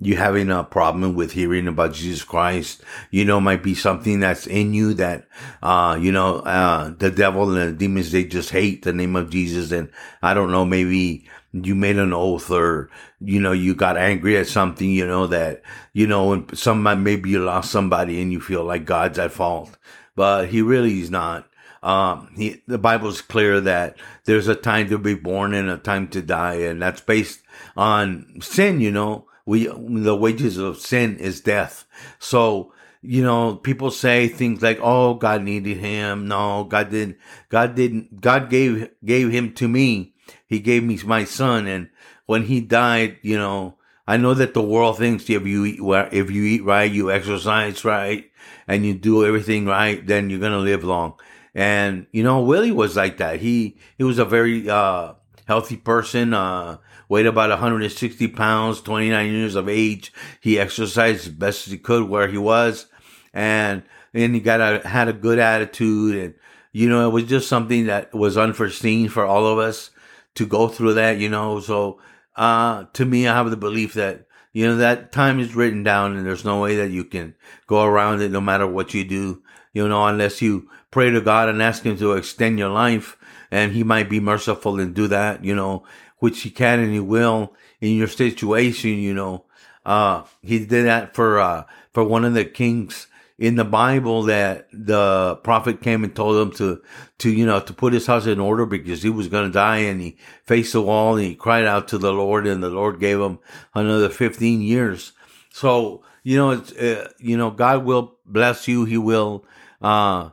you 0.02 0.16
having 0.16 0.50
a 0.50 0.64
problem 0.64 1.14
with 1.14 1.32
hearing 1.32 1.68
about 1.68 1.92
Jesus 1.92 2.24
Christ, 2.24 2.82
you 3.10 3.24
know, 3.26 3.38
might 3.38 3.62
be 3.62 3.74
something 3.74 4.20
that's 4.20 4.46
in 4.46 4.72
you 4.72 4.94
that, 4.94 5.28
uh, 5.62 5.98
you 6.00 6.10
know, 6.10 6.36
uh, 6.38 6.94
the 6.98 7.10
devil 7.10 7.54
and 7.54 7.74
the 7.74 7.78
demons, 7.78 8.10
they 8.10 8.24
just 8.24 8.50
hate 8.50 8.82
the 8.82 8.94
name 8.94 9.14
of 9.14 9.28
Jesus. 9.28 9.72
And 9.72 9.90
I 10.22 10.32
don't 10.32 10.50
know, 10.50 10.64
maybe 10.64 11.28
you 11.52 11.74
made 11.74 11.98
an 11.98 12.14
oath 12.14 12.50
or, 12.50 12.88
you 13.20 13.40
know, 13.40 13.52
you 13.52 13.74
got 13.74 13.98
angry 13.98 14.38
at 14.38 14.46
something, 14.46 14.88
you 14.88 15.06
know, 15.06 15.26
that, 15.26 15.60
you 15.92 16.06
know, 16.06 16.32
and 16.32 16.58
some, 16.58 16.82
maybe 17.02 17.28
you 17.28 17.44
lost 17.44 17.70
somebody 17.70 18.22
and 18.22 18.32
you 18.32 18.40
feel 18.40 18.64
like 18.64 18.86
God's 18.86 19.18
at 19.18 19.32
fault, 19.32 19.76
but 20.16 20.48
he 20.48 20.62
really 20.62 21.00
is 21.00 21.10
not. 21.10 21.46
Um, 21.82 22.32
he, 22.36 22.62
the 22.66 22.78
Bible's 22.78 23.20
clear 23.20 23.60
that 23.60 23.96
there's 24.24 24.48
a 24.48 24.54
time 24.54 24.88
to 24.88 24.98
be 24.98 25.14
born 25.14 25.52
and 25.52 25.68
a 25.68 25.76
time 25.76 26.08
to 26.08 26.22
die. 26.22 26.54
And 26.54 26.80
that's 26.80 27.00
based 27.02 27.40
on 27.76 28.38
sin, 28.40 28.80
you 28.80 28.92
know 28.92 29.26
we 29.46 29.66
the 29.66 30.16
wages 30.16 30.58
of 30.58 30.78
sin 30.78 31.16
is 31.18 31.40
death. 31.40 31.84
So 32.18 32.72
you 33.02 33.22
know, 33.22 33.56
people 33.56 33.90
say 33.90 34.28
things 34.28 34.62
like, 34.62 34.78
"Oh, 34.82 35.14
God 35.14 35.42
needed 35.42 35.78
him." 35.78 36.28
No, 36.28 36.64
God 36.64 36.90
didn't. 36.90 37.16
God 37.48 37.74
didn't. 37.74 38.20
God 38.20 38.50
gave 38.50 38.90
gave 39.04 39.30
him 39.30 39.52
to 39.54 39.68
me. 39.68 40.14
He 40.46 40.60
gave 40.60 40.84
me 40.84 40.98
my 41.04 41.24
son, 41.24 41.66
and 41.66 41.88
when 42.26 42.44
he 42.44 42.60
died, 42.60 43.16
you 43.22 43.38
know, 43.38 43.76
I 44.06 44.16
know 44.16 44.34
that 44.34 44.54
the 44.54 44.62
world 44.62 44.98
thinks 44.98 45.30
if 45.30 45.46
you 45.46 45.64
eat 45.64 45.80
if 46.12 46.30
you 46.30 46.44
eat 46.44 46.64
right, 46.64 46.90
you 46.90 47.10
exercise 47.10 47.84
right, 47.84 48.30
and 48.68 48.84
you 48.84 48.94
do 48.94 49.24
everything 49.24 49.66
right, 49.66 50.06
then 50.06 50.28
you're 50.28 50.40
gonna 50.40 50.58
live 50.58 50.84
long. 50.84 51.14
And 51.54 52.06
you 52.12 52.22
know, 52.22 52.40
Willie 52.40 52.72
was 52.72 52.96
like 52.96 53.16
that. 53.16 53.40
He 53.40 53.78
he 53.96 54.04
was 54.04 54.18
a 54.18 54.24
very 54.24 54.68
uh, 54.68 55.14
healthy 55.46 55.76
person. 55.76 56.34
Uh, 56.34 56.78
weighed 57.10 57.26
about 57.26 57.50
160 57.50 58.28
pounds, 58.28 58.80
29 58.80 59.30
years 59.30 59.56
of 59.56 59.68
age. 59.68 60.12
He 60.40 60.58
exercised 60.58 61.26
as 61.26 61.32
best 61.32 61.66
as 61.66 61.72
he 61.72 61.78
could 61.78 62.08
where 62.08 62.28
he 62.28 62.38
was. 62.38 62.86
And 63.34 63.82
then 64.12 64.32
he 64.32 64.40
got 64.40 64.60
a, 64.60 64.88
had 64.88 65.08
a 65.08 65.12
good 65.12 65.40
attitude. 65.40 66.16
And, 66.16 66.34
you 66.72 66.88
know, 66.88 67.06
it 67.08 67.12
was 67.12 67.24
just 67.24 67.48
something 67.48 67.86
that 67.86 68.14
was 68.14 68.38
unforeseen 68.38 69.08
for 69.08 69.26
all 69.26 69.46
of 69.46 69.58
us 69.58 69.90
to 70.36 70.46
go 70.46 70.68
through 70.68 70.94
that, 70.94 71.18
you 71.18 71.28
know. 71.28 71.58
So, 71.58 72.00
uh, 72.36 72.84
to 72.92 73.04
me, 73.04 73.26
I 73.26 73.34
have 73.34 73.50
the 73.50 73.56
belief 73.56 73.94
that, 73.94 74.26
you 74.52 74.68
know, 74.68 74.76
that 74.76 75.10
time 75.10 75.40
is 75.40 75.56
written 75.56 75.82
down 75.82 76.16
and 76.16 76.24
there's 76.24 76.44
no 76.44 76.60
way 76.60 76.76
that 76.76 76.90
you 76.90 77.04
can 77.04 77.34
go 77.66 77.82
around 77.82 78.22
it 78.22 78.30
no 78.30 78.40
matter 78.40 78.68
what 78.68 78.94
you 78.94 79.02
do, 79.02 79.42
you 79.72 79.88
know, 79.88 80.06
unless 80.06 80.40
you 80.40 80.68
pray 80.92 81.10
to 81.10 81.20
God 81.20 81.48
and 81.48 81.60
ask 81.60 81.82
Him 81.82 81.98
to 81.98 82.12
extend 82.12 82.58
your 82.58 82.70
life 82.70 83.16
and 83.50 83.72
He 83.72 83.82
might 83.82 84.08
be 84.08 84.20
merciful 84.20 84.78
and 84.78 84.94
do 84.94 85.08
that, 85.08 85.44
you 85.44 85.56
know 85.56 85.84
which 86.20 86.42
he 86.42 86.50
can 86.50 86.78
and 86.78 86.92
he 86.92 87.00
will 87.00 87.54
in 87.80 87.96
your 87.96 88.08
situation, 88.08 88.98
you 88.98 89.12
know. 89.12 89.44
Uh, 89.84 90.22
he 90.42 90.58
did 90.60 90.86
that 90.86 91.14
for, 91.14 91.40
uh, 91.40 91.64
for 91.92 92.04
one 92.04 92.24
of 92.24 92.34
the 92.34 92.44
kings 92.44 93.06
in 93.38 93.56
the 93.56 93.64
Bible 93.64 94.24
that 94.24 94.68
the 94.70 95.36
prophet 95.42 95.80
came 95.80 96.04
and 96.04 96.14
told 96.14 96.36
him 96.36 96.56
to, 96.56 96.82
to, 97.18 97.30
you 97.30 97.46
know, 97.46 97.58
to 97.58 97.72
put 97.72 97.94
his 97.94 98.06
house 98.06 98.26
in 98.26 98.38
order 98.38 98.66
because 98.66 99.02
he 99.02 99.08
was 99.08 99.28
going 99.28 99.46
to 99.46 99.52
die 99.52 99.78
and 99.78 100.00
he 100.00 100.18
faced 100.44 100.74
the 100.74 100.82
wall 100.82 101.16
and 101.16 101.26
he 101.26 101.34
cried 101.34 101.64
out 101.64 101.88
to 101.88 101.98
the 101.98 102.12
Lord 102.12 102.46
and 102.46 102.62
the 102.62 102.68
Lord 102.68 103.00
gave 103.00 103.18
him 103.18 103.38
another 103.74 104.10
15 104.10 104.60
years. 104.60 105.12
So, 105.50 106.04
you 106.22 106.36
know, 106.36 106.50
it's, 106.50 106.72
uh, 106.72 107.10
you 107.18 107.38
know, 107.38 107.50
God 107.50 107.84
will 107.84 108.18
bless 108.26 108.68
you. 108.68 108.84
He 108.84 108.98
will, 108.98 109.46
uh, 109.80 110.30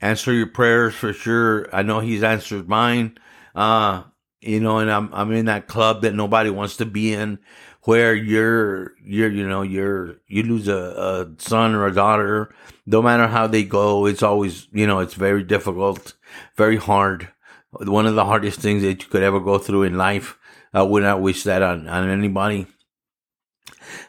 answer 0.00 0.32
your 0.32 0.46
prayers 0.46 0.94
for 0.94 1.12
sure. 1.12 1.66
I 1.74 1.82
know 1.82 2.00
he's 2.00 2.22
answered 2.22 2.68
mine. 2.68 3.18
Uh, 3.54 4.04
you 4.46 4.60
know, 4.60 4.78
and 4.78 4.90
I'm 4.90 5.10
I'm 5.12 5.32
in 5.32 5.46
that 5.46 5.66
club 5.66 6.02
that 6.02 6.14
nobody 6.14 6.50
wants 6.50 6.76
to 6.78 6.86
be 6.86 7.12
in, 7.12 7.38
where 7.82 8.14
you're 8.14 8.92
you're 9.02 9.30
you 9.30 9.46
know 9.46 9.62
you're 9.62 10.16
you 10.26 10.42
lose 10.42 10.68
a, 10.68 10.76
a 10.76 11.42
son 11.42 11.74
or 11.74 11.86
a 11.86 11.94
daughter, 11.94 12.54
no 12.86 13.02
matter 13.02 13.26
how 13.26 13.46
they 13.46 13.64
go, 13.64 14.06
it's 14.06 14.22
always 14.22 14.68
you 14.72 14.86
know 14.86 15.00
it's 15.00 15.14
very 15.14 15.42
difficult, 15.42 16.14
very 16.56 16.76
hard, 16.76 17.28
one 17.70 18.06
of 18.06 18.14
the 18.14 18.24
hardest 18.24 18.60
things 18.60 18.82
that 18.82 19.02
you 19.02 19.08
could 19.08 19.22
ever 19.22 19.40
go 19.40 19.58
through 19.58 19.84
in 19.84 19.96
life. 19.96 20.38
I 20.72 20.82
would 20.82 21.02
not 21.02 21.20
wish 21.20 21.44
that 21.44 21.62
on 21.62 21.88
on 21.88 22.08
anybody. 22.08 22.66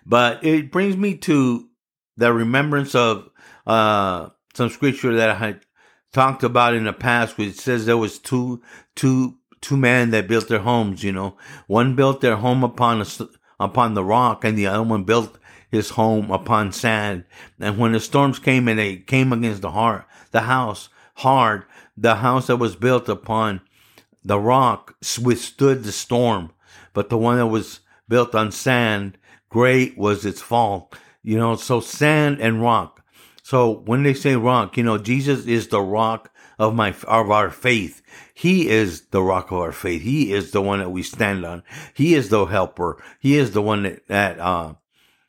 But 0.06 0.44
it 0.44 0.72
brings 0.72 0.96
me 0.96 1.18
to 1.18 1.68
the 2.18 2.34
remembrance 2.34 2.96
of 2.96 3.30
uh, 3.68 4.30
some 4.54 4.70
scripture 4.70 5.16
that 5.16 5.30
I 5.30 5.36
had 5.36 5.62
talked 6.14 6.44
about 6.44 6.74
in 6.74 6.86
the 6.86 6.94
past, 6.94 7.38
which 7.38 7.56
says 7.56 7.86
there 7.86 7.98
was 7.98 8.20
two 8.20 8.62
two 8.96 9.38
two 9.66 9.76
men 9.76 10.12
that 10.12 10.28
built 10.28 10.48
their 10.48 10.60
homes, 10.60 11.04
you 11.04 11.12
know. 11.12 11.36
One 11.66 11.96
built 11.96 12.22
their 12.22 12.36
home 12.36 12.64
upon 12.64 13.02
a, 13.02 13.06
upon 13.60 13.96
the 13.96 14.04
rock 14.04 14.44
and 14.44 14.56
the 14.56 14.68
other 14.68 14.84
one 14.84 15.04
built 15.04 15.40
his 15.72 15.90
home 15.92 16.30
upon 16.30 16.72
sand. 16.72 17.26
And 17.60 17.80
when 17.80 17.92
the 17.92 18.00
storms 18.00 18.38
came 18.38 18.68
and 18.68 18.78
they 18.78 18.98
came 18.98 19.34
against 19.34 19.64
the 19.64 19.72
heart, 19.72 20.06
the 20.32 20.42
house 20.42 20.90
hard, 21.16 21.64
the 21.98 22.16
house 22.16 22.48
that 22.48 22.58
was 22.58 22.76
built 22.76 23.10
upon 23.10 23.62
the 24.24 24.40
rock 24.40 24.96
withstood 25.22 25.84
the 25.84 25.92
storm. 25.92 26.52
But 26.94 27.10
the 27.10 27.18
one 27.18 27.38
that 27.38 27.48
was 27.48 27.80
built 28.08 28.36
on 28.36 28.52
sand, 28.52 29.18
great 29.50 29.98
was 29.98 30.26
its 30.26 30.42
fall. 30.42 30.92
You 31.24 31.38
know, 31.38 31.56
so 31.56 31.80
sand 31.80 32.40
and 32.40 32.62
rock. 32.62 33.04
So 33.42 33.72
when 33.86 34.04
they 34.04 34.14
say 34.14 34.36
rock, 34.36 34.78
you 34.78 34.84
know, 34.84 35.00
Jesus 35.00 35.48
is 35.48 35.70
the 35.70 35.82
rock 35.82 36.32
of 36.58 36.76
my 36.76 36.94
of 37.08 37.30
our 37.32 37.50
faith. 37.50 38.02
He 38.34 38.70
is 38.70 39.02
the 39.08 39.22
rock 39.22 39.52
of 39.52 39.60
our 39.60 39.72
faith. 39.72 40.02
He 40.02 40.34
is 40.34 40.52
the 40.52 40.62
one 40.62 40.80
that 40.80 40.90
we 40.90 41.04
stand 41.04 41.46
on. 41.46 41.64
He 41.94 42.14
is 42.14 42.30
the 42.30 42.46
helper. 42.46 43.02
He 43.20 43.38
is 43.38 43.52
the 43.52 43.62
one 43.62 43.84
that, 43.84 44.08
that 44.08 44.40
uh, 44.40 44.74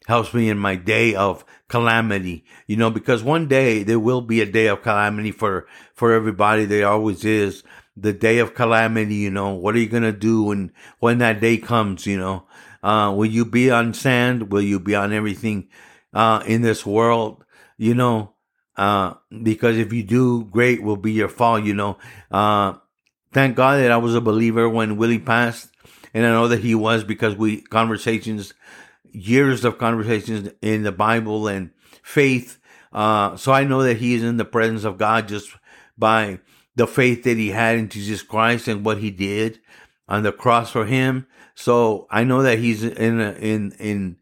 helps 0.07 0.35
me 0.35 0.49
in 0.49 0.59
my 0.59 0.77
day 0.77 1.15
of 1.15 1.45
calamity. 1.69 2.45
You 2.67 2.77
know, 2.77 2.91
because 2.91 3.23
one 3.23 3.49
day 3.49 3.83
there 3.83 3.99
will 3.99 4.23
be 4.23 4.41
a 4.41 4.47
day 4.47 4.67
of 4.67 4.83
calamity 4.83 5.33
for 5.33 5.67
for 5.95 6.13
everybody. 6.13 6.65
There 6.65 6.89
always 6.89 7.25
is 7.25 7.63
the 7.97 8.13
day 8.13 8.39
of 8.39 8.55
calamity. 8.55 9.17
You 9.17 9.31
know, 9.31 9.55
what 9.55 9.75
are 9.75 9.81
you 9.81 9.89
gonna 9.89 10.13
do 10.13 10.45
when 10.45 10.73
when 10.99 11.19
that 11.19 11.41
day 11.41 11.59
comes? 11.59 12.07
You 12.07 12.19
know, 12.19 12.47
uh, 12.83 13.13
will 13.17 13.27
you 13.27 13.45
be 13.45 13.71
on 13.71 13.95
sand? 13.95 14.51
Will 14.51 14.63
you 14.63 14.79
be 14.79 14.95
on 14.95 15.13
everything 15.13 15.69
uh, 16.15 16.43
in 16.47 16.63
this 16.63 16.87
world? 16.87 17.45
You 17.79 17.95
know, 17.95 18.33
uh, 18.77 19.15
because 19.43 19.79
if 19.79 19.93
you 19.93 20.03
do, 20.03 20.45
great 20.45 20.83
will 20.83 20.97
be 20.97 21.13
your 21.13 21.29
fall, 21.29 21.59
you 21.59 21.75
know. 21.75 21.99
Uh, 22.31 22.75
thank 23.33 23.57
God 23.57 23.77
that 23.77 23.91
I 23.91 23.97
was 23.97 24.15
a 24.15 24.21
believer 24.21 24.69
when 24.69 24.97
Willie 24.97 25.19
passed. 25.19 25.71
And 26.15 26.25
I 26.25 26.31
know 26.31 26.49
that 26.49 26.61
he 26.61 26.75
was 26.75 27.05
because 27.05 27.37
we, 27.37 27.61
conversations, 27.61 28.55
years 29.13 29.65
of 29.65 29.79
conversations 29.79 30.51
in 30.63 30.83
the 30.83 30.93
Bible 30.93 31.49
and 31.49 31.71
faith. 32.03 32.59
Uh, 32.93 33.37
so 33.37 33.53
I 33.53 33.65
know 33.65 33.83
that 33.83 33.99
he 33.99 34.15
is 34.15 34.23
in 34.23 34.37
the 34.37 34.45
presence 34.45 34.85
of 34.85 34.99
God 34.99 35.29
just 35.29 35.51
by 35.99 36.41
the 36.75 36.87
faith 36.87 37.25
that 37.25 37.37
he 37.37 37.51
had 37.51 37.77
in 37.77 37.89
Jesus 37.89 38.23
Christ 38.23 38.69
and 38.69 38.85
what 38.85 38.99
he 38.99 39.11
did 39.11 39.61
on 40.09 40.23
the 40.23 40.33
cross 40.33 40.71
for 40.71 40.87
him. 40.87 41.27
So 41.55 42.07
I 42.11 42.25
know 42.25 42.43
that 42.43 42.59
he's 42.59 42.85
in, 42.85 43.21
a, 43.21 43.33
in, 43.33 43.73
in, 43.73 44.17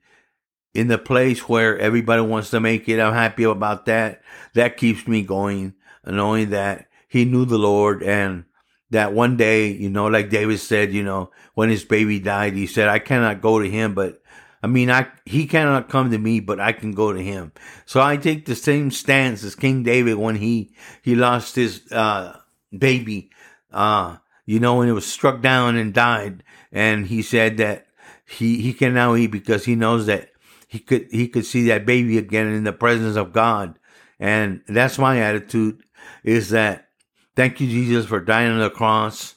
in 0.74 0.88
the 0.88 0.98
place 0.98 1.48
where 1.48 1.78
everybody 1.78 2.22
wants 2.22 2.50
to 2.50 2.60
make 2.60 2.88
it. 2.88 3.00
I'm 3.00 3.14
happy 3.14 3.44
about 3.44 3.86
that. 3.86 4.22
That 4.54 4.76
keeps 4.76 5.06
me 5.06 5.22
going, 5.22 5.74
knowing 6.04 6.50
that 6.50 6.88
he 7.08 7.24
knew 7.24 7.44
the 7.44 7.58
Lord 7.58 8.02
and 8.02 8.44
that 8.90 9.12
one 9.12 9.36
day, 9.36 9.68
you 9.68 9.90
know, 9.90 10.06
like 10.06 10.30
David 10.30 10.60
said, 10.60 10.92
you 10.92 11.02
know, 11.02 11.30
when 11.54 11.68
his 11.68 11.84
baby 11.84 12.20
died, 12.20 12.54
he 12.54 12.66
said, 12.66 12.88
I 12.88 12.98
cannot 12.98 13.40
go 13.40 13.58
to 13.58 13.68
him, 13.68 13.94
but 13.94 14.20
I 14.62 14.66
mean, 14.66 14.90
I, 14.90 15.08
he 15.24 15.46
cannot 15.46 15.88
come 15.88 16.10
to 16.10 16.18
me, 16.18 16.40
but 16.40 16.60
I 16.60 16.72
can 16.72 16.92
go 16.92 17.12
to 17.12 17.22
him. 17.22 17.52
So 17.86 18.00
I 18.00 18.16
take 18.16 18.46
the 18.46 18.54
same 18.54 18.90
stance 18.90 19.44
as 19.44 19.54
King 19.54 19.82
David 19.82 20.14
when 20.16 20.36
he, 20.36 20.74
he 21.02 21.14
lost 21.14 21.56
his, 21.56 21.90
uh, 21.92 22.38
baby. 22.76 23.30
Uh, 23.72 24.16
you 24.46 24.60
know, 24.60 24.76
when 24.76 24.88
it 24.88 24.92
was 24.92 25.06
struck 25.06 25.40
down 25.40 25.76
and 25.76 25.92
died. 25.92 26.42
And 26.72 27.06
he 27.06 27.22
said 27.22 27.56
that 27.58 27.86
he, 28.26 28.60
he 28.60 28.72
can 28.72 28.94
now 28.94 29.14
eat 29.14 29.28
because 29.28 29.64
he 29.64 29.74
knows 29.74 30.06
that 30.06 30.30
he 30.68 30.78
could, 30.78 31.09
he 31.11 31.28
could 31.28 31.47
see 31.47 31.68
that 31.68 31.87
baby 31.87 32.18
again 32.18 32.49
in 32.49 32.64
the 32.64 32.73
presence 32.73 33.16
of 33.16 33.33
God. 33.33 33.78
And 34.18 34.62
that's 34.68 34.99
my 34.99 35.21
attitude 35.21 35.83
is 36.23 36.50
that 36.50 36.88
thank 37.37 37.61
you, 37.61 37.66
Jesus, 37.68 38.06
for 38.06 38.21
dying 38.21 38.52
on 38.52 38.61
the 38.61 38.71
cross. 38.71 39.37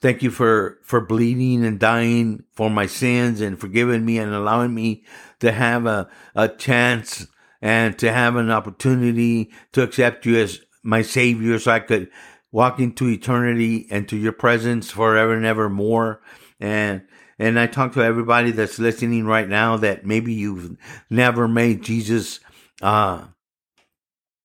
Thank 0.00 0.22
you 0.22 0.30
for, 0.30 0.78
for 0.82 1.00
bleeding 1.00 1.64
and 1.64 1.78
dying 1.78 2.44
for 2.52 2.68
my 2.68 2.86
sins 2.86 3.40
and 3.40 3.58
forgiving 3.58 4.04
me 4.04 4.18
and 4.18 4.34
allowing 4.34 4.74
me 4.74 5.04
to 5.40 5.52
have 5.52 5.86
a, 5.86 6.08
a 6.34 6.48
chance 6.48 7.26
and 7.60 7.96
to 8.00 8.12
have 8.12 8.34
an 8.36 8.50
opportunity 8.50 9.50
to 9.72 9.82
accept 9.82 10.26
you 10.26 10.36
as 10.36 10.60
my 10.82 11.02
savior 11.02 11.58
so 11.60 11.70
I 11.70 11.78
could 11.78 12.10
walk 12.50 12.80
into 12.80 13.08
eternity 13.08 13.86
and 13.90 14.08
to 14.08 14.16
your 14.16 14.32
presence 14.32 14.90
forever 14.90 15.34
and 15.34 15.46
ever 15.46 15.70
more. 15.70 16.20
And, 16.58 17.02
and 17.42 17.58
I 17.58 17.66
talk 17.66 17.94
to 17.94 18.04
everybody 18.04 18.52
that's 18.52 18.78
listening 18.78 19.26
right 19.26 19.48
now 19.48 19.76
that 19.78 20.06
maybe 20.06 20.32
you've 20.32 20.76
never 21.10 21.48
made 21.48 21.82
Jesus, 21.82 22.38
uh, 22.80 23.24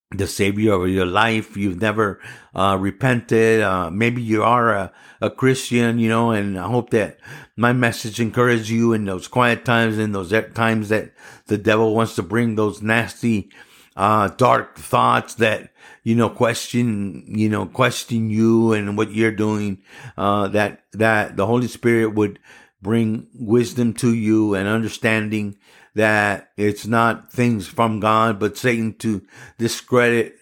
the 0.09 0.25
savior 0.25 0.73
of 0.73 0.89
your 0.89 1.05
life. 1.05 1.55
You've 1.55 1.79
never 1.79 2.19
uh, 2.55 2.75
repented. 2.79 3.61
Uh, 3.61 3.91
maybe 3.91 4.23
you 4.23 4.41
are 4.41 4.73
a, 4.73 4.91
a 5.21 5.29
Christian, 5.29 5.99
you 5.99 6.09
know, 6.09 6.31
and 6.31 6.57
I 6.57 6.67
hope 6.67 6.89
that 6.89 7.19
my 7.55 7.71
message 7.71 8.19
encourages 8.19 8.71
you 8.71 8.93
in 8.93 9.05
those 9.05 9.27
quiet 9.27 9.63
times, 9.63 9.99
in 9.99 10.11
those 10.11 10.33
times 10.55 10.89
that 10.89 11.11
the 11.45 11.59
devil 11.59 11.93
wants 11.93 12.15
to 12.15 12.23
bring 12.23 12.55
those 12.55 12.81
nasty, 12.81 13.51
uh, 13.95 14.29
dark 14.29 14.75
thoughts 14.75 15.35
that, 15.35 15.71
you 16.03 16.15
know, 16.15 16.31
question, 16.31 17.25
you 17.27 17.47
know, 17.47 17.67
question 17.67 18.31
you 18.31 18.73
and 18.73 18.97
what 18.97 19.11
you're 19.11 19.31
doing, 19.31 19.83
uh, 20.17 20.47
that, 20.47 20.81
that 20.93 21.37
the 21.37 21.45
Holy 21.45 21.67
Spirit 21.67 22.15
would 22.15 22.39
bring 22.87 23.27
wisdom 23.33 23.91
to 23.91 24.13
you 24.13 24.55
and 24.55 24.65
understanding 24.65 25.57
that 25.93 26.51
it's 26.55 26.87
not 26.87 27.29
things 27.33 27.67
from 27.67 27.99
God, 27.99 28.39
but 28.39 28.55
Satan 28.55 28.93
to 28.99 29.21
discredit 29.57 30.37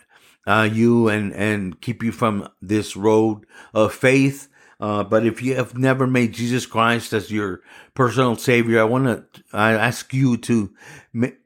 uh, 0.45 0.69
you 0.71 1.07
and, 1.07 1.33
and 1.33 1.81
keep 1.81 2.03
you 2.03 2.11
from 2.11 2.47
this 2.61 2.95
road 2.95 3.47
of 3.73 3.95
faith. 3.95 4.47
Uh, 4.79 5.03
but 5.03 5.25
if 5.25 5.41
you 5.41 5.55
have 5.55 5.77
never 5.77 6.05
made 6.05 6.33
Jesus 6.33 6.65
Christ 6.65 7.13
as 7.13 7.31
your 7.31 7.61
personal 7.93 8.35
savior, 8.35 8.81
I 8.81 8.85
want 8.85 9.05
to, 9.05 9.43
I 9.53 9.73
ask 9.73 10.13
you 10.13 10.37
to, 10.37 10.73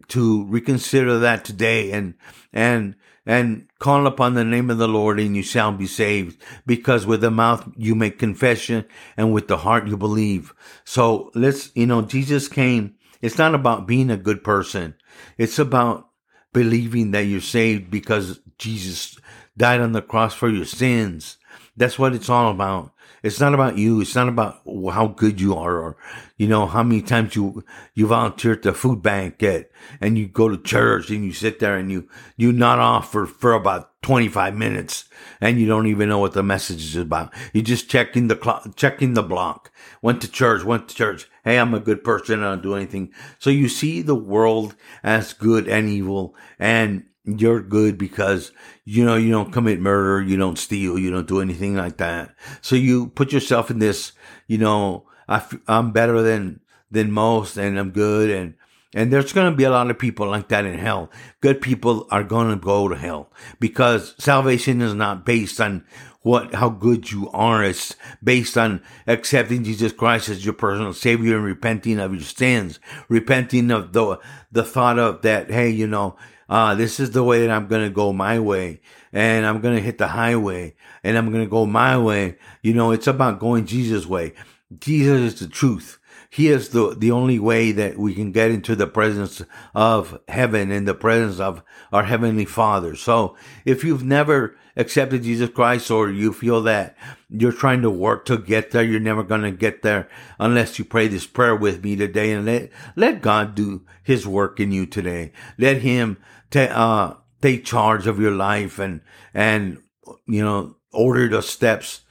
to 0.10 0.46
reconsider 0.46 1.20
that 1.20 1.46
today 1.46 1.92
and, 1.92 2.16
and, 2.52 2.96
and 3.26 3.68
call 3.78 4.08
upon 4.08 4.34
the 4.34 4.44
name 4.44 4.70
of 4.70 4.80
the 4.80 4.88
Lord 4.88 5.20
and 5.20 5.36
you 5.36 5.44
shall 5.44 5.72
be 5.72 5.88
saved 5.88 6.42
because 6.66 7.06
with 7.06 7.22
the 7.22 7.30
mouth 7.30 7.70
you 7.78 7.94
make 7.94 8.18
confession 8.18 8.86
and 9.16 9.32
with 9.32 9.48
the 9.48 9.58
heart 9.58 9.88
you 9.88 9.96
believe. 9.96 10.54
So 10.84 11.32
let's, 11.36 11.72
you 11.76 11.86
know, 11.86 12.02
Jesus 12.02 12.48
came 12.48 12.96
it's 13.22 13.38
not 13.38 13.56
about 13.56 13.88
being 13.88 14.10
a 14.10 14.18
good 14.18 14.44
person. 14.44 14.96
It's 15.38 15.60
about 15.60 16.10
believing 16.54 17.12
that 17.12 17.26
you're 17.26 17.42
saved 17.42 17.92
because 17.92 18.40
Jesus 18.58 19.18
died 19.58 19.82
on 19.82 19.92
the 19.92 20.02
cross 20.02 20.34
for 20.34 20.50
your 20.50 20.66
sins. 20.66 21.38
That's 21.76 22.00
what 22.00 22.14
it's 22.14 22.30
all 22.30 22.52
about. 22.52 22.92
It's 23.24 23.40
not 23.40 23.54
about 23.54 23.78
you. 23.78 24.02
It's 24.02 24.16
not 24.16 24.30
about 24.30 24.62
how 24.92 25.08
good 25.08 25.42
you 25.42 25.56
are 25.56 25.78
or, 25.78 25.98
you 26.38 26.48
know, 26.48 26.66
how 26.66 26.84
many 26.84 27.02
times 27.02 27.36
you, 27.36 27.64
you 27.94 28.08
volunteer 28.08 28.54
at 28.54 28.62
the 28.62 28.74
food 28.74 29.02
bank 29.02 29.42
at, 29.44 29.70
and 30.00 30.18
you 30.18 30.28
go 30.28 30.50
to 30.50 30.58
church 30.58 31.10
and 31.10 31.26
you 31.26 31.34
sit 31.34 31.60
there 31.60 31.76
and 31.76 31.92
you, 31.92 32.08
you 32.38 32.52
nod 32.52 32.80
off 32.80 33.12
for, 33.12 33.26
for 33.26 33.54
about 33.54 34.02
25 34.02 34.56
minutes 34.56 35.06
and 35.42 35.60
you 35.60 35.68
don't 35.68 35.88
even 35.88 36.10
know 36.10 36.20
what 36.20 36.34
the 36.34 36.44
message 36.44 36.84
is 36.84 36.96
about. 36.96 37.34
You're 37.54 37.64
just 37.64 37.90
checking 37.90 38.28
the 38.28 38.36
clock, 38.36 38.76
checking 38.76 39.14
the 39.14 39.24
block. 39.24 39.72
Went 40.02 40.22
to 40.22 40.32
church, 40.32 40.64
went 40.64 40.88
to 40.90 40.96
church. 40.96 41.28
Hey, 41.44 41.60
I'm 41.60 41.74
a 41.74 41.80
good 41.80 42.04
person. 42.04 42.40
I 42.40 42.52
don't 42.52 42.64
do 42.64 42.76
anything. 42.76 43.12
So 43.40 43.50
you 43.50 43.68
see 43.68 44.02
the 44.02 44.16
world 44.16 44.76
as 45.04 45.34
good 45.34 45.68
and 45.68 45.90
evil 45.90 46.36
and 46.58 47.04
you're 47.38 47.62
good 47.62 47.98
because 47.98 48.52
you 48.86 49.06
know 49.06 49.16
you 49.16 49.32
don't 49.32 49.52
commit 49.52 49.80
murder, 49.80 50.22
you 50.22 50.38
don't 50.38 50.58
steal, 50.58 50.98
you 50.98 51.12
don't 51.12 51.28
do 51.28 51.42
anything 51.42 51.76
like 51.76 51.98
that. 51.98 52.34
So 52.62 52.76
you 52.76 53.08
put 53.08 53.32
yourself 53.32 53.70
in 53.70 53.80
this, 53.80 54.14
you 54.48 54.58
know, 54.58 55.06
I, 55.28 55.44
I'm 55.68 55.92
better 55.92 56.22
than 56.22 56.62
than 56.90 57.12
most, 57.12 57.58
and 57.58 57.78
I'm 57.78 57.92
good, 57.92 58.30
and 58.30 58.56
and 58.94 59.14
there's 59.14 59.34
going 59.34 59.52
to 59.52 59.56
be 59.56 59.66
a 59.66 59.70
lot 59.70 59.92
of 59.92 60.00
people 60.00 60.28
like 60.28 60.48
that 60.48 60.66
in 60.66 60.78
hell. 60.80 61.12
Good 61.42 61.62
people 61.62 62.08
are 62.10 62.24
going 62.24 62.50
to 62.50 62.56
go 62.56 62.88
to 62.88 62.96
hell 62.96 63.32
because 63.60 64.16
salvation 64.18 64.82
is 64.82 64.96
not 64.96 65.26
based 65.26 65.62
on 65.62 65.86
what, 66.22 66.56
how 66.56 66.70
good 66.70 67.12
you 67.12 67.30
are. 67.30 67.64
It's 67.64 67.96
based 68.24 68.58
on 68.58 68.82
accepting 69.06 69.64
Jesus 69.64 69.94
Christ 69.94 70.30
as 70.30 70.44
your 70.44 70.56
personal 70.56 70.94
savior 70.94 71.36
and 71.36 71.46
repenting 71.46 72.00
of 72.00 72.14
your 72.14 72.24
sins, 72.24 72.80
repenting 73.08 73.70
of 73.70 73.94
the, 73.94 74.20
the 74.52 74.64
thought 74.64 74.98
of 74.98 75.22
that, 75.22 75.52
hey, 75.52 75.70
you 75.70 75.86
know, 75.86 76.18
uh, 76.50 76.74
this 76.76 77.00
is 77.00 77.12
the 77.12 77.24
way 77.24 77.42
that 77.46 77.52
I'm 77.52 77.68
going 77.68 77.84
to 77.84 77.94
go 77.94 78.12
my 78.12 78.40
way 78.40 78.82
and 79.14 79.46
I'm 79.46 79.62
going 79.62 79.76
to 79.76 79.82
hit 79.82 80.00
the 80.00 80.08
highway 80.08 80.76
and 81.04 81.18
I'm 81.18 81.32
going 81.32 81.44
to 81.44 81.50
go 81.50 81.66
my 81.66 81.98
way. 81.98 82.38
You 82.64 82.74
know, 82.74 82.92
it's 82.92 83.08
about 83.08 83.40
going 83.40 83.66
Jesus' 83.66 84.08
way. 84.08 84.34
Jesus 84.80 85.34
is 85.34 85.40
the 85.40 85.48
truth. 85.48 85.99
He 86.32 86.50
is 86.50 86.70
the, 86.70 86.96
the 86.96 87.12
only 87.12 87.40
way 87.40 87.72
that 87.72 87.98
we 87.98 88.14
can 88.14 88.32
get 88.32 88.52
into 88.52 88.76
the 88.76 88.86
presence 88.86 89.42
of 89.74 90.20
heaven 90.28 90.72
and 90.72 90.88
the 90.88 90.94
presence 90.94 91.40
of 91.40 91.64
our 91.92 92.04
heavenly 92.04 92.46
father. 92.46 92.96
So 92.96 93.36
if 93.66 93.84
you've 93.84 94.04
never 94.04 94.56
accepted 94.78 95.24
Jesus 95.24 95.50
Christ 95.50 95.90
or 95.90 96.10
you 96.12 96.32
feel 96.32 96.62
that 96.64 96.96
you're 97.30 97.52
trying 97.52 97.82
to 97.82 97.90
work 97.90 98.26
to 98.26 98.38
get 98.38 98.70
there, 98.70 98.84
you're 98.84 99.00
never 99.00 99.24
going 99.24 99.42
to 99.42 99.52
get 99.52 99.82
there 99.82 100.08
unless 100.40 100.78
you 100.78 100.86
pray 100.86 101.08
this 101.08 101.26
prayer 101.26 101.56
with 101.56 101.84
me 101.84 101.96
today 101.96 102.32
and 102.32 102.46
let, 102.46 102.70
let 102.96 103.24
God 103.24 103.56
do 103.56 103.82
his 104.04 104.28
work 104.28 104.60
in 104.60 104.72
you 104.72 104.86
today. 104.86 105.32
Let 105.58 105.82
him 105.82 106.18
ta- 106.52 106.60
uh, 106.60 107.18
take 107.42 107.66
charge 107.66 108.06
of 108.06 108.20
your 108.20 108.32
life 108.32 108.78
and, 108.78 109.02
and, 109.34 109.82
you 110.28 110.44
know, 110.44 110.76
order 110.92 111.28
the 111.28 111.42
steps 111.42 112.02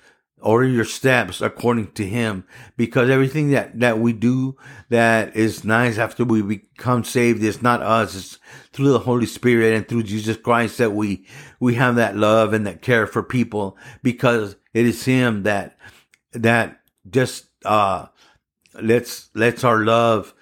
order 0.40 0.66
your 0.66 0.85
steps 0.85 1.40
according 1.40 1.90
to 1.92 2.07
him 2.07 2.44
because 2.77 3.11
everything 3.11 3.51
that 3.51 3.79
that 3.79 3.98
we 3.98 4.12
do 4.12 4.57
that 4.88 5.35
is 5.37 5.64
nice 5.64 5.98
after 5.98 6.24
we 6.24 6.42
become 6.42 7.05
saved 7.05 7.42
is 7.42 7.62
not 7.62 7.83
us. 7.83 8.14
It's 8.14 8.38
through 8.72 8.92
the 8.92 9.01
holy 9.01 9.27
spirit 9.27 9.74
and 9.74 9.88
through 9.88 10.05
jesus 10.05 10.37
christ 10.37 10.79
that 10.79 10.92
we 10.92 11.27
we 11.59 11.74
have 11.74 11.96
that 11.96 12.16
love 12.16 12.53
and 12.53 12.66
that 12.66 12.81
care 12.81 13.07
for 13.07 13.22
people 13.22 13.77
because 14.03 14.55
it 14.72 14.87
is 14.87 15.05
him 15.05 15.42
that 15.42 15.77
that 16.33 16.81
just 17.11 17.46
uh 17.64 18.07
lets 18.81 19.31
lets 19.35 19.64
our 19.64 19.85
love 19.85 20.35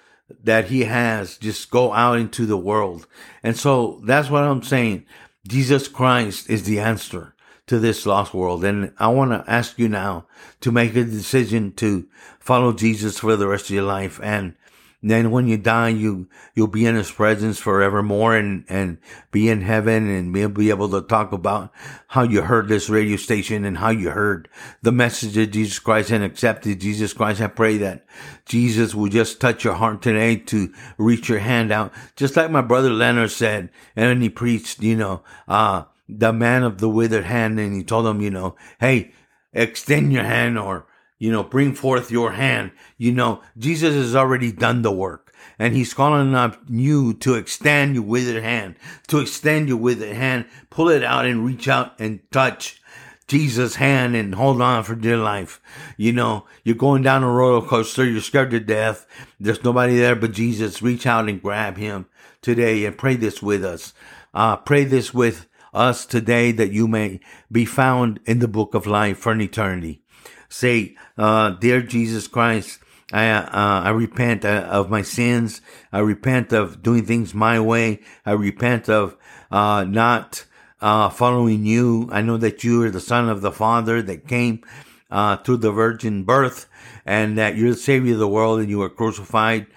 that 0.43 0.65
he 0.65 0.83
has 0.83 1.37
just 1.37 1.71
go 1.71 1.93
out 1.93 2.19
into 2.19 2.45
the 2.45 2.57
world. 2.57 3.07
And 3.43 3.55
so 3.55 4.01
that's 4.05 4.29
what 4.29 4.43
i'm 4.43 4.63
saying. 4.63 5.05
Jesus 5.47 5.87
christ 5.87 6.49
is 6.49 6.63
the 6.63 6.79
answer 6.79 7.33
to 7.67 7.79
this 7.79 8.05
lost 8.05 8.33
world. 8.33 8.63
And 8.63 8.91
I 8.97 9.07
want 9.09 9.31
to 9.31 9.49
ask 9.49 9.77
you 9.77 9.87
now 9.87 10.25
to 10.61 10.71
make 10.71 10.95
a 10.95 11.03
decision 11.03 11.73
to 11.73 12.07
follow 12.39 12.73
Jesus 12.73 13.19
for 13.19 13.35
the 13.35 13.47
rest 13.47 13.65
of 13.65 13.75
your 13.75 13.83
life. 13.83 14.19
And 14.23 14.55
then 15.03 15.29
when 15.29 15.47
you 15.47 15.57
die, 15.57 15.89
you, 15.89 16.27
you'll 16.55 16.67
be 16.67 16.85
in 16.85 16.95
his 16.95 17.11
presence 17.11 17.59
forevermore 17.59 18.35
and, 18.35 18.65
and 18.67 18.97
be 19.31 19.47
in 19.47 19.61
heaven 19.61 20.09
and 20.09 20.33
be, 20.33 20.47
be 20.47 20.69
able 20.69 20.89
to 20.89 21.01
talk 21.01 21.31
about 21.31 21.71
how 22.07 22.23
you 22.23 22.41
heard 22.41 22.67
this 22.67 22.89
radio 22.89 23.15
station 23.15 23.63
and 23.63 23.77
how 23.77 23.89
you 23.89 24.09
heard 24.09 24.49
the 24.81 24.91
message 24.91 25.37
of 25.37 25.51
Jesus 25.51 25.77
Christ 25.77 26.09
and 26.09 26.23
accepted 26.23 26.81
Jesus 26.81 27.13
Christ. 27.13 27.41
I 27.41 27.47
pray 27.47 27.77
that 27.77 28.05
Jesus 28.45 28.95
will 28.95 29.09
just 29.09 29.39
touch 29.39 29.63
your 29.63 29.75
heart 29.75 30.01
today 30.01 30.37
to 30.37 30.73
reach 30.97 31.29
your 31.29 31.39
hand 31.39 31.71
out. 31.71 31.93
Just 32.15 32.35
like 32.35 32.49
my 32.49 32.61
brother 32.61 32.89
Leonard 32.89 33.31
said, 33.31 33.69
and 33.95 34.23
he 34.23 34.29
preached, 34.29 34.81
you 34.81 34.95
know, 34.95 35.21
uh, 35.47 35.83
the 36.09 36.33
man 36.33 36.63
of 36.63 36.79
the 36.79 36.89
withered 36.89 37.25
hand 37.25 37.59
and 37.59 37.75
he 37.75 37.83
told 37.83 38.07
him, 38.07 38.21
you 38.21 38.29
know, 38.29 38.55
hey, 38.79 39.11
extend 39.53 40.13
your 40.13 40.23
hand 40.23 40.57
or, 40.57 40.87
you 41.19 41.31
know, 41.31 41.43
bring 41.43 41.73
forth 41.73 42.11
your 42.11 42.31
hand. 42.31 42.71
You 42.97 43.11
know, 43.11 43.41
Jesus 43.57 43.93
has 43.95 44.15
already 44.15 44.51
done 44.51 44.81
the 44.81 44.91
work 44.91 45.33
and 45.59 45.75
he's 45.75 45.93
calling 45.93 46.35
up 46.35 46.57
you 46.67 47.13
to 47.15 47.35
extend 47.35 47.95
your 47.95 48.03
withered 48.03 48.43
hand, 48.43 48.75
to 49.07 49.19
extend 49.19 49.67
your 49.67 49.77
withered 49.77 50.15
hand, 50.15 50.45
pull 50.69 50.89
it 50.89 51.03
out 51.03 51.25
and 51.25 51.45
reach 51.45 51.67
out 51.67 51.99
and 51.99 52.19
touch 52.31 52.81
Jesus' 53.27 53.75
hand 53.75 54.15
and 54.15 54.35
hold 54.35 54.61
on 54.61 54.83
for 54.83 54.95
dear 54.95 55.17
life. 55.17 55.59
You 55.97 56.13
know, 56.13 56.45
you're 56.63 56.75
going 56.75 57.03
down 57.03 57.23
a 57.23 57.29
roller 57.29 57.65
coaster, 57.65 58.05
you're 58.05 58.21
scared 58.21 58.51
to 58.51 58.59
death. 58.59 59.05
There's 59.39 59.63
nobody 59.63 59.97
there 59.97 60.15
but 60.15 60.31
Jesus. 60.31 60.81
Reach 60.81 61.05
out 61.05 61.27
and 61.27 61.41
grab 61.41 61.77
him 61.77 62.07
today 62.41 62.85
and 62.85 62.97
pray 62.97 63.15
this 63.15 63.41
with 63.41 63.65
us. 63.65 63.93
Uh, 64.33 64.55
pray 64.55 64.85
this 64.85 65.13
with 65.13 65.47
us 65.77 66.05
today 66.05 66.51
that 66.51 66.71
you 66.71 66.87
may 66.87 67.19
be 67.51 67.65
found 67.65 68.19
in 68.25 68.39
the 68.39 68.47
book 68.47 68.73
of 68.73 68.87
life 68.87 69.17
for 69.19 69.31
an 69.31 69.41
eternity. 69.41 70.01
Say, 70.49 70.95
uh, 71.17 71.51
dear 71.51 71.81
Jesus 71.81 72.27
Christ, 72.27 72.79
I, 73.13 73.29
uh, 73.29 73.47
I 73.51 73.89
repent 73.91 74.43
uh, 74.43 74.67
of 74.69 74.89
my 74.89 75.01
sins. 75.01 75.61
I 75.93 75.99
repent 75.99 76.51
of 76.51 76.83
doing 76.83 77.05
things 77.05 77.33
my 77.33 77.59
way. 77.59 78.01
I 78.25 78.31
repent 78.31 78.89
of, 78.89 79.15
uh, 79.51 79.85
not, 79.85 80.45
uh, 80.81 81.09
following 81.09 81.65
you. 81.65 82.09
I 82.11 82.21
know 82.21 82.37
that 82.37 82.63
you 82.63 82.83
are 82.83 82.89
the 82.89 82.99
son 82.99 83.29
of 83.29 83.41
the 83.41 83.51
father 83.51 84.01
that 84.01 84.27
came 84.27 84.61
uh, 85.09 85.37
through 85.37 85.57
the 85.57 85.71
virgin 85.71 86.23
birth, 86.23 86.67
and 87.05 87.37
that 87.37 87.55
you're 87.55 87.71
the 87.71 87.77
Savior 87.77 88.13
of 88.13 88.19
the 88.19 88.27
world, 88.27 88.59
and 88.59 88.69
you 88.69 88.79
were 88.79 88.89
crucified 88.89 89.67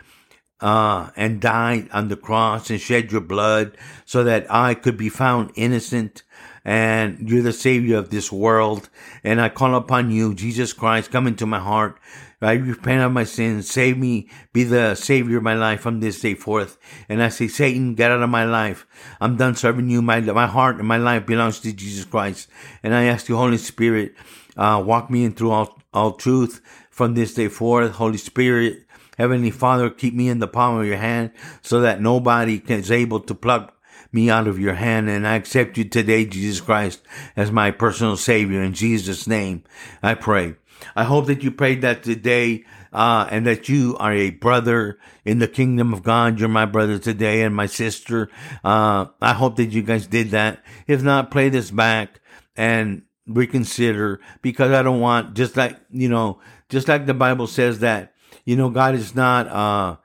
uh, 0.61 1.11
and 1.17 1.41
died 1.41 1.89
on 1.93 2.09
the 2.09 2.17
cross 2.17 2.71
and 2.71 2.81
shed 2.81 3.13
your 3.13 3.21
blood 3.21 3.77
so 4.05 4.25
that 4.25 4.47
I 4.53 4.75
could 4.75 4.97
be 4.97 5.09
found 5.09 5.53
innocent. 5.55 6.23
And 6.65 7.29
you're 7.29 7.43
the 7.43 7.55
Savior 7.55 7.97
of 7.97 8.11
this 8.11 8.31
world. 8.31 8.91
And 9.25 9.41
I 9.41 9.49
call 9.49 9.75
upon 9.75 10.11
you, 10.11 10.35
Jesus 10.35 10.73
Christ, 10.73 11.11
come 11.11 11.27
into 11.27 11.47
my 11.47 11.59
heart. 11.59 11.99
I 12.43 12.53
repent 12.53 13.03
of 13.03 13.13
my 13.13 13.25
sins. 13.25 13.71
Save 13.71 13.99
me. 13.99 14.29
Be 14.53 14.65
the 14.65 14.95
Savior 14.95 15.39
of 15.39 15.43
my 15.43 15.55
life 15.55 15.81
from 15.81 16.01
this 16.01 16.21
day 16.21 16.35
forth. 16.35 16.79
And 17.09 17.23
I 17.23 17.29
say, 17.29 17.49
Satan, 17.49 17.95
get 17.95 18.11
out 18.11 18.23
of 18.23 18.31
my 18.31 18.45
life. 18.45 18.87
I'm 19.21 19.37
done 19.37 19.57
serving 19.57 19.91
you. 19.91 20.01
My, 20.01 20.21
my 20.21 20.47
heart 20.47 20.77
and 20.77 20.89
my 20.89 20.97
life 20.97 21.27
belongs 21.27 21.61
to 21.61 21.73
Jesus 21.73 22.05
Christ. 22.05 22.49
And 22.83 22.95
I 22.95 23.05
ask 23.05 23.29
you, 23.29 23.37
Holy 23.37 23.59
Spirit, 23.59 24.15
uh, 24.57 24.83
walk 24.85 25.11
me 25.11 25.25
in 25.25 25.33
through 25.33 25.51
all, 25.51 25.79
all 25.93 26.13
truth 26.13 26.63
from 26.91 27.15
this 27.15 27.35
day 27.35 27.49
forth. 27.49 27.93
Holy 27.93 28.19
Spirit, 28.19 28.85
Heavenly 29.19 29.51
Father, 29.51 29.91
keep 29.91 30.15
me 30.15 30.29
in 30.29 30.39
the 30.39 30.49
palm 30.49 30.81
of 30.81 30.87
your 30.87 30.97
hand 30.97 31.33
so 31.63 31.81
that 31.81 32.01
nobody 32.01 32.63
is 32.69 32.91
able 32.91 33.21
to 33.21 33.35
pluck 33.35 33.77
me 34.13 34.31
out 34.31 34.47
of 34.47 34.59
your 34.59 34.75
hand. 34.75 35.09
And 35.09 35.27
I 35.27 35.37
accept 35.37 35.79
you 35.79 35.85
today, 35.85 36.25
Jesus 36.25 36.61
Christ, 36.61 37.03
as 37.37 37.53
my 37.53 37.71
personal 37.71 38.17
Savior. 38.17 38.63
In 38.63 38.73
Jesus' 38.73 39.27
name, 39.27 39.65
I 40.03 40.15
pray. 40.15 40.55
I 40.97 41.05
hope 41.05 41.27
that 41.27 41.43
you 41.43 41.51
prayed 41.51 41.83
that 41.83 42.03
today, 42.03 42.65
uh, 42.93 43.29
and 43.31 43.47
that 43.47 43.69
you 43.69 43.97
are 43.99 44.13
a 44.13 44.31
brother 44.31 44.99
in 45.25 45.39
the 45.39 45.49
kingdom 45.49 45.93
of 45.93 46.03
God. 46.03 46.41
You're 46.41 46.49
my 46.49 46.67
brother 46.67 46.99
today 46.99 47.43
and 47.43 47.55
my 47.55 47.67
sister. 47.67 48.31
Uh, 48.65 49.07
I 49.21 49.35
hope 49.35 49.57
that 49.57 49.67
you 49.73 49.83
guys 49.83 50.07
did 50.07 50.31
that. 50.31 50.65
If 50.87 51.03
not, 51.03 51.31
play 51.31 51.51
this 51.51 51.71
back 51.71 52.21
and 52.57 53.03
reconsider 53.27 54.21
because 54.43 54.73
I 54.73 54.83
don't 54.83 55.01
want, 55.01 55.35
just 55.35 55.57
like, 55.57 55.79
you 55.91 56.09
know, 56.09 56.41
just 56.69 56.89
like 56.89 57.07
the 57.07 57.15
Bible 57.15 57.47
says 57.47 57.81
that 57.81 58.15
you 58.51 58.57
know, 58.57 58.69
God 58.69 58.97
is 58.97 59.15
not, 59.15 59.47
uh, 59.47 59.97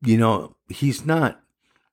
you 0.00 0.16
know, 0.16 0.56
He's 0.70 1.04
not 1.04 1.38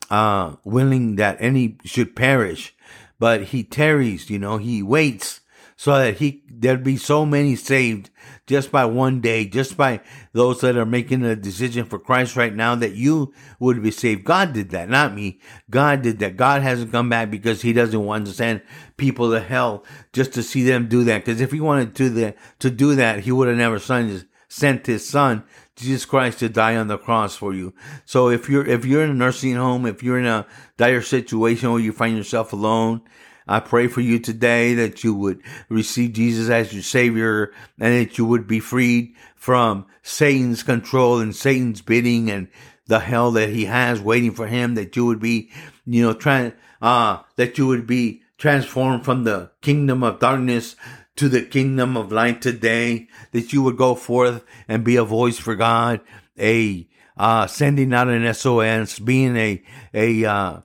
uh, 0.09 0.55
willing 0.63 1.17
that 1.17 1.35
any 1.41 1.79
should 1.83 2.15
perish, 2.15 2.73
but 3.19 3.43
He 3.43 3.65
tarries. 3.65 4.29
You 4.29 4.39
know, 4.39 4.55
He 4.55 4.81
waits 4.81 5.41
so 5.75 5.97
that 5.97 6.19
He 6.19 6.43
there'd 6.49 6.85
be 6.85 6.95
so 6.95 7.25
many 7.25 7.57
saved 7.57 8.09
just 8.47 8.71
by 8.71 8.85
one 8.85 9.19
day, 9.19 9.43
just 9.43 9.75
by 9.75 9.99
those 10.31 10.61
that 10.61 10.77
are 10.77 10.85
making 10.85 11.25
a 11.25 11.35
decision 11.35 11.83
for 11.83 11.99
Christ 11.99 12.37
right 12.37 12.55
now 12.55 12.73
that 12.75 12.93
you 12.93 13.33
would 13.59 13.83
be 13.83 13.91
saved. 13.91 14.23
God 14.23 14.53
did 14.53 14.69
that, 14.69 14.89
not 14.89 15.13
me. 15.13 15.41
God 15.69 16.03
did 16.03 16.19
that. 16.19 16.37
God 16.37 16.61
hasn't 16.61 16.93
come 16.93 17.09
back 17.09 17.29
because 17.29 17.63
He 17.63 17.73
doesn't 17.73 18.05
want 18.05 18.27
to 18.27 18.31
send 18.31 18.61
people 18.95 19.29
to 19.31 19.41
hell 19.41 19.83
just 20.13 20.31
to 20.35 20.41
see 20.41 20.63
them 20.63 20.87
do 20.87 21.03
that. 21.03 21.25
Because 21.25 21.41
if 21.41 21.51
He 21.51 21.59
wanted 21.59 21.95
to 21.95 22.09
the 22.09 22.33
to 22.59 22.69
do 22.69 22.95
that, 22.95 23.19
He 23.19 23.33
would 23.33 23.49
have 23.49 23.57
never 23.57 23.77
sent 23.77 24.09
His 24.09 24.23
sent 24.51 24.87
His 24.87 25.07
Son 25.07 25.43
Jesus 25.77 26.05
Christ 26.05 26.39
to 26.39 26.49
die 26.49 26.75
on 26.75 26.87
the 26.87 26.97
cross 26.97 27.35
for 27.35 27.53
you. 27.53 27.73
So 28.05 28.29
if 28.29 28.49
you're 28.49 28.65
if 28.65 28.85
you're 28.85 29.03
in 29.03 29.09
a 29.09 29.13
nursing 29.13 29.55
home, 29.55 29.85
if 29.85 30.03
you're 30.03 30.19
in 30.19 30.25
a 30.25 30.45
dire 30.77 31.01
situation 31.01 31.71
where 31.71 31.79
you 31.79 31.91
find 31.91 32.15
yourself 32.15 32.53
alone, 32.53 33.01
I 33.47 33.61
pray 33.61 33.87
for 33.87 34.01
you 34.01 34.19
today 34.19 34.73
that 34.75 35.03
you 35.03 35.15
would 35.15 35.41
receive 35.69 36.13
Jesus 36.13 36.49
as 36.49 36.73
your 36.73 36.83
Savior 36.83 37.53
and 37.79 37.93
that 37.93 38.17
you 38.17 38.25
would 38.25 38.45
be 38.45 38.59
freed 38.59 39.15
from 39.35 39.85
Satan's 40.03 40.63
control 40.63 41.19
and 41.19 41.35
Satan's 41.35 41.81
bidding 41.81 42.29
and 42.29 42.47
the 42.87 42.99
hell 42.99 43.31
that 43.31 43.49
he 43.49 43.65
has 43.65 44.01
waiting 44.01 44.31
for 44.31 44.47
him, 44.47 44.75
that 44.75 44.95
you 44.95 45.05
would 45.05 45.19
be, 45.19 45.49
you 45.85 46.03
know, 46.03 46.13
trying, 46.13 46.53
uh, 46.81 47.19
that 47.37 47.57
you 47.57 47.65
would 47.67 47.87
be 47.87 48.21
transformed 48.37 49.05
from 49.05 49.23
the 49.23 49.51
kingdom 49.61 50.03
of 50.03 50.19
darkness 50.19 50.75
to 51.21 51.29
the 51.29 51.43
kingdom 51.43 51.95
of 51.95 52.11
light 52.11 52.41
today, 52.41 53.07
that 53.31 53.53
you 53.53 53.61
would 53.61 53.77
go 53.77 53.93
forth 53.93 54.43
and 54.67 54.83
be 54.83 54.95
a 54.95 55.03
voice 55.03 55.37
for 55.37 55.55
God, 55.55 56.01
a 56.39 56.89
uh, 57.15 57.45
sending 57.45 57.93
out 57.93 58.07
an 58.07 58.33
SOS, 58.33 58.97
being 58.97 59.37
a 59.37 59.61
a 59.93 60.25
uh, 60.25 60.61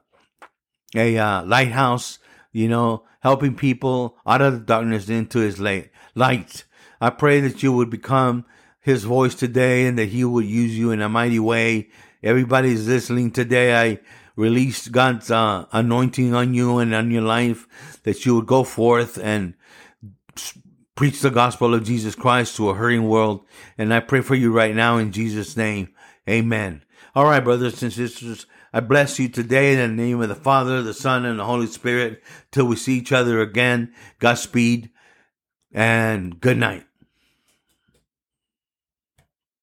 a 0.95 1.19
uh, 1.19 1.45
lighthouse, 1.45 2.19
you 2.53 2.69
know, 2.69 3.05
helping 3.21 3.55
people 3.55 4.17
out 4.27 4.41
of 4.41 4.55
the 4.55 4.61
darkness 4.61 5.11
into 5.11 5.41
His 5.41 5.61
light. 5.61 5.91
Light. 6.15 6.65
I 7.03 7.11
pray 7.11 7.41
that 7.41 7.63
you 7.63 7.75
would 7.75 7.91
become 7.91 8.47
His 8.81 9.05
voice 9.05 9.35
today, 9.35 9.87
and 9.87 9.99
that 9.99 10.09
He 10.09 10.25
would 10.25 10.47
use 10.47 10.79
you 10.79 10.91
in 10.91 11.03
a 11.03 11.09
mighty 11.11 11.39
way. 11.39 11.91
Everybody's 12.23 12.89
listening 12.89 13.31
today. 13.31 13.77
I 13.77 13.99
release 14.37 14.89
God's 14.89 15.31
uh, 15.31 15.67
anointing 15.71 16.35
on 16.35 16.55
you 16.55 16.79
and 16.79 16.95
on 16.95 17.11
your 17.11 17.21
life, 17.21 18.01
that 18.05 18.25
you 18.25 18.37
would 18.37 18.47
go 18.47 18.65
forth 18.65 19.19
and 19.19 19.53
preach 20.97 21.21
the 21.21 21.31
gospel 21.31 21.75
of 21.75 21.85
Jesus 21.85 22.15
Christ 22.15 22.57
to 22.57 22.71
a 22.71 22.75
hurting 22.75 23.07
world. 23.07 23.47
And 23.79 23.95
I 23.95 24.01
pray 24.01 24.23
for 24.23 24.35
you 24.35 24.53
right 24.53 24.75
now 24.75 24.99
in 24.99 25.13
Jesus' 25.13 25.57
name. 25.57 25.95
Amen. 26.29 26.83
All 27.15 27.27
right, 27.27 27.45
brothers 27.45 27.83
and 27.83 27.93
sisters, 27.93 28.47
I 28.73 28.81
bless 28.81 29.19
you 29.19 29.29
today 29.29 29.73
in 29.73 29.79
the 29.79 30.03
name 30.03 30.21
of 30.21 30.29
the 30.29 30.35
Father, 30.35 30.83
the 30.83 30.93
Son, 30.93 31.25
and 31.25 31.39
the 31.39 31.45
Holy 31.45 31.67
Spirit 31.67 32.23
till 32.51 32.67
we 32.67 32.77
see 32.77 32.99
each 32.99 33.13
other 33.13 33.41
again. 33.41 33.93
Godspeed 34.19 34.91
and 35.73 36.41
good 36.41 36.59
night. 36.59 36.85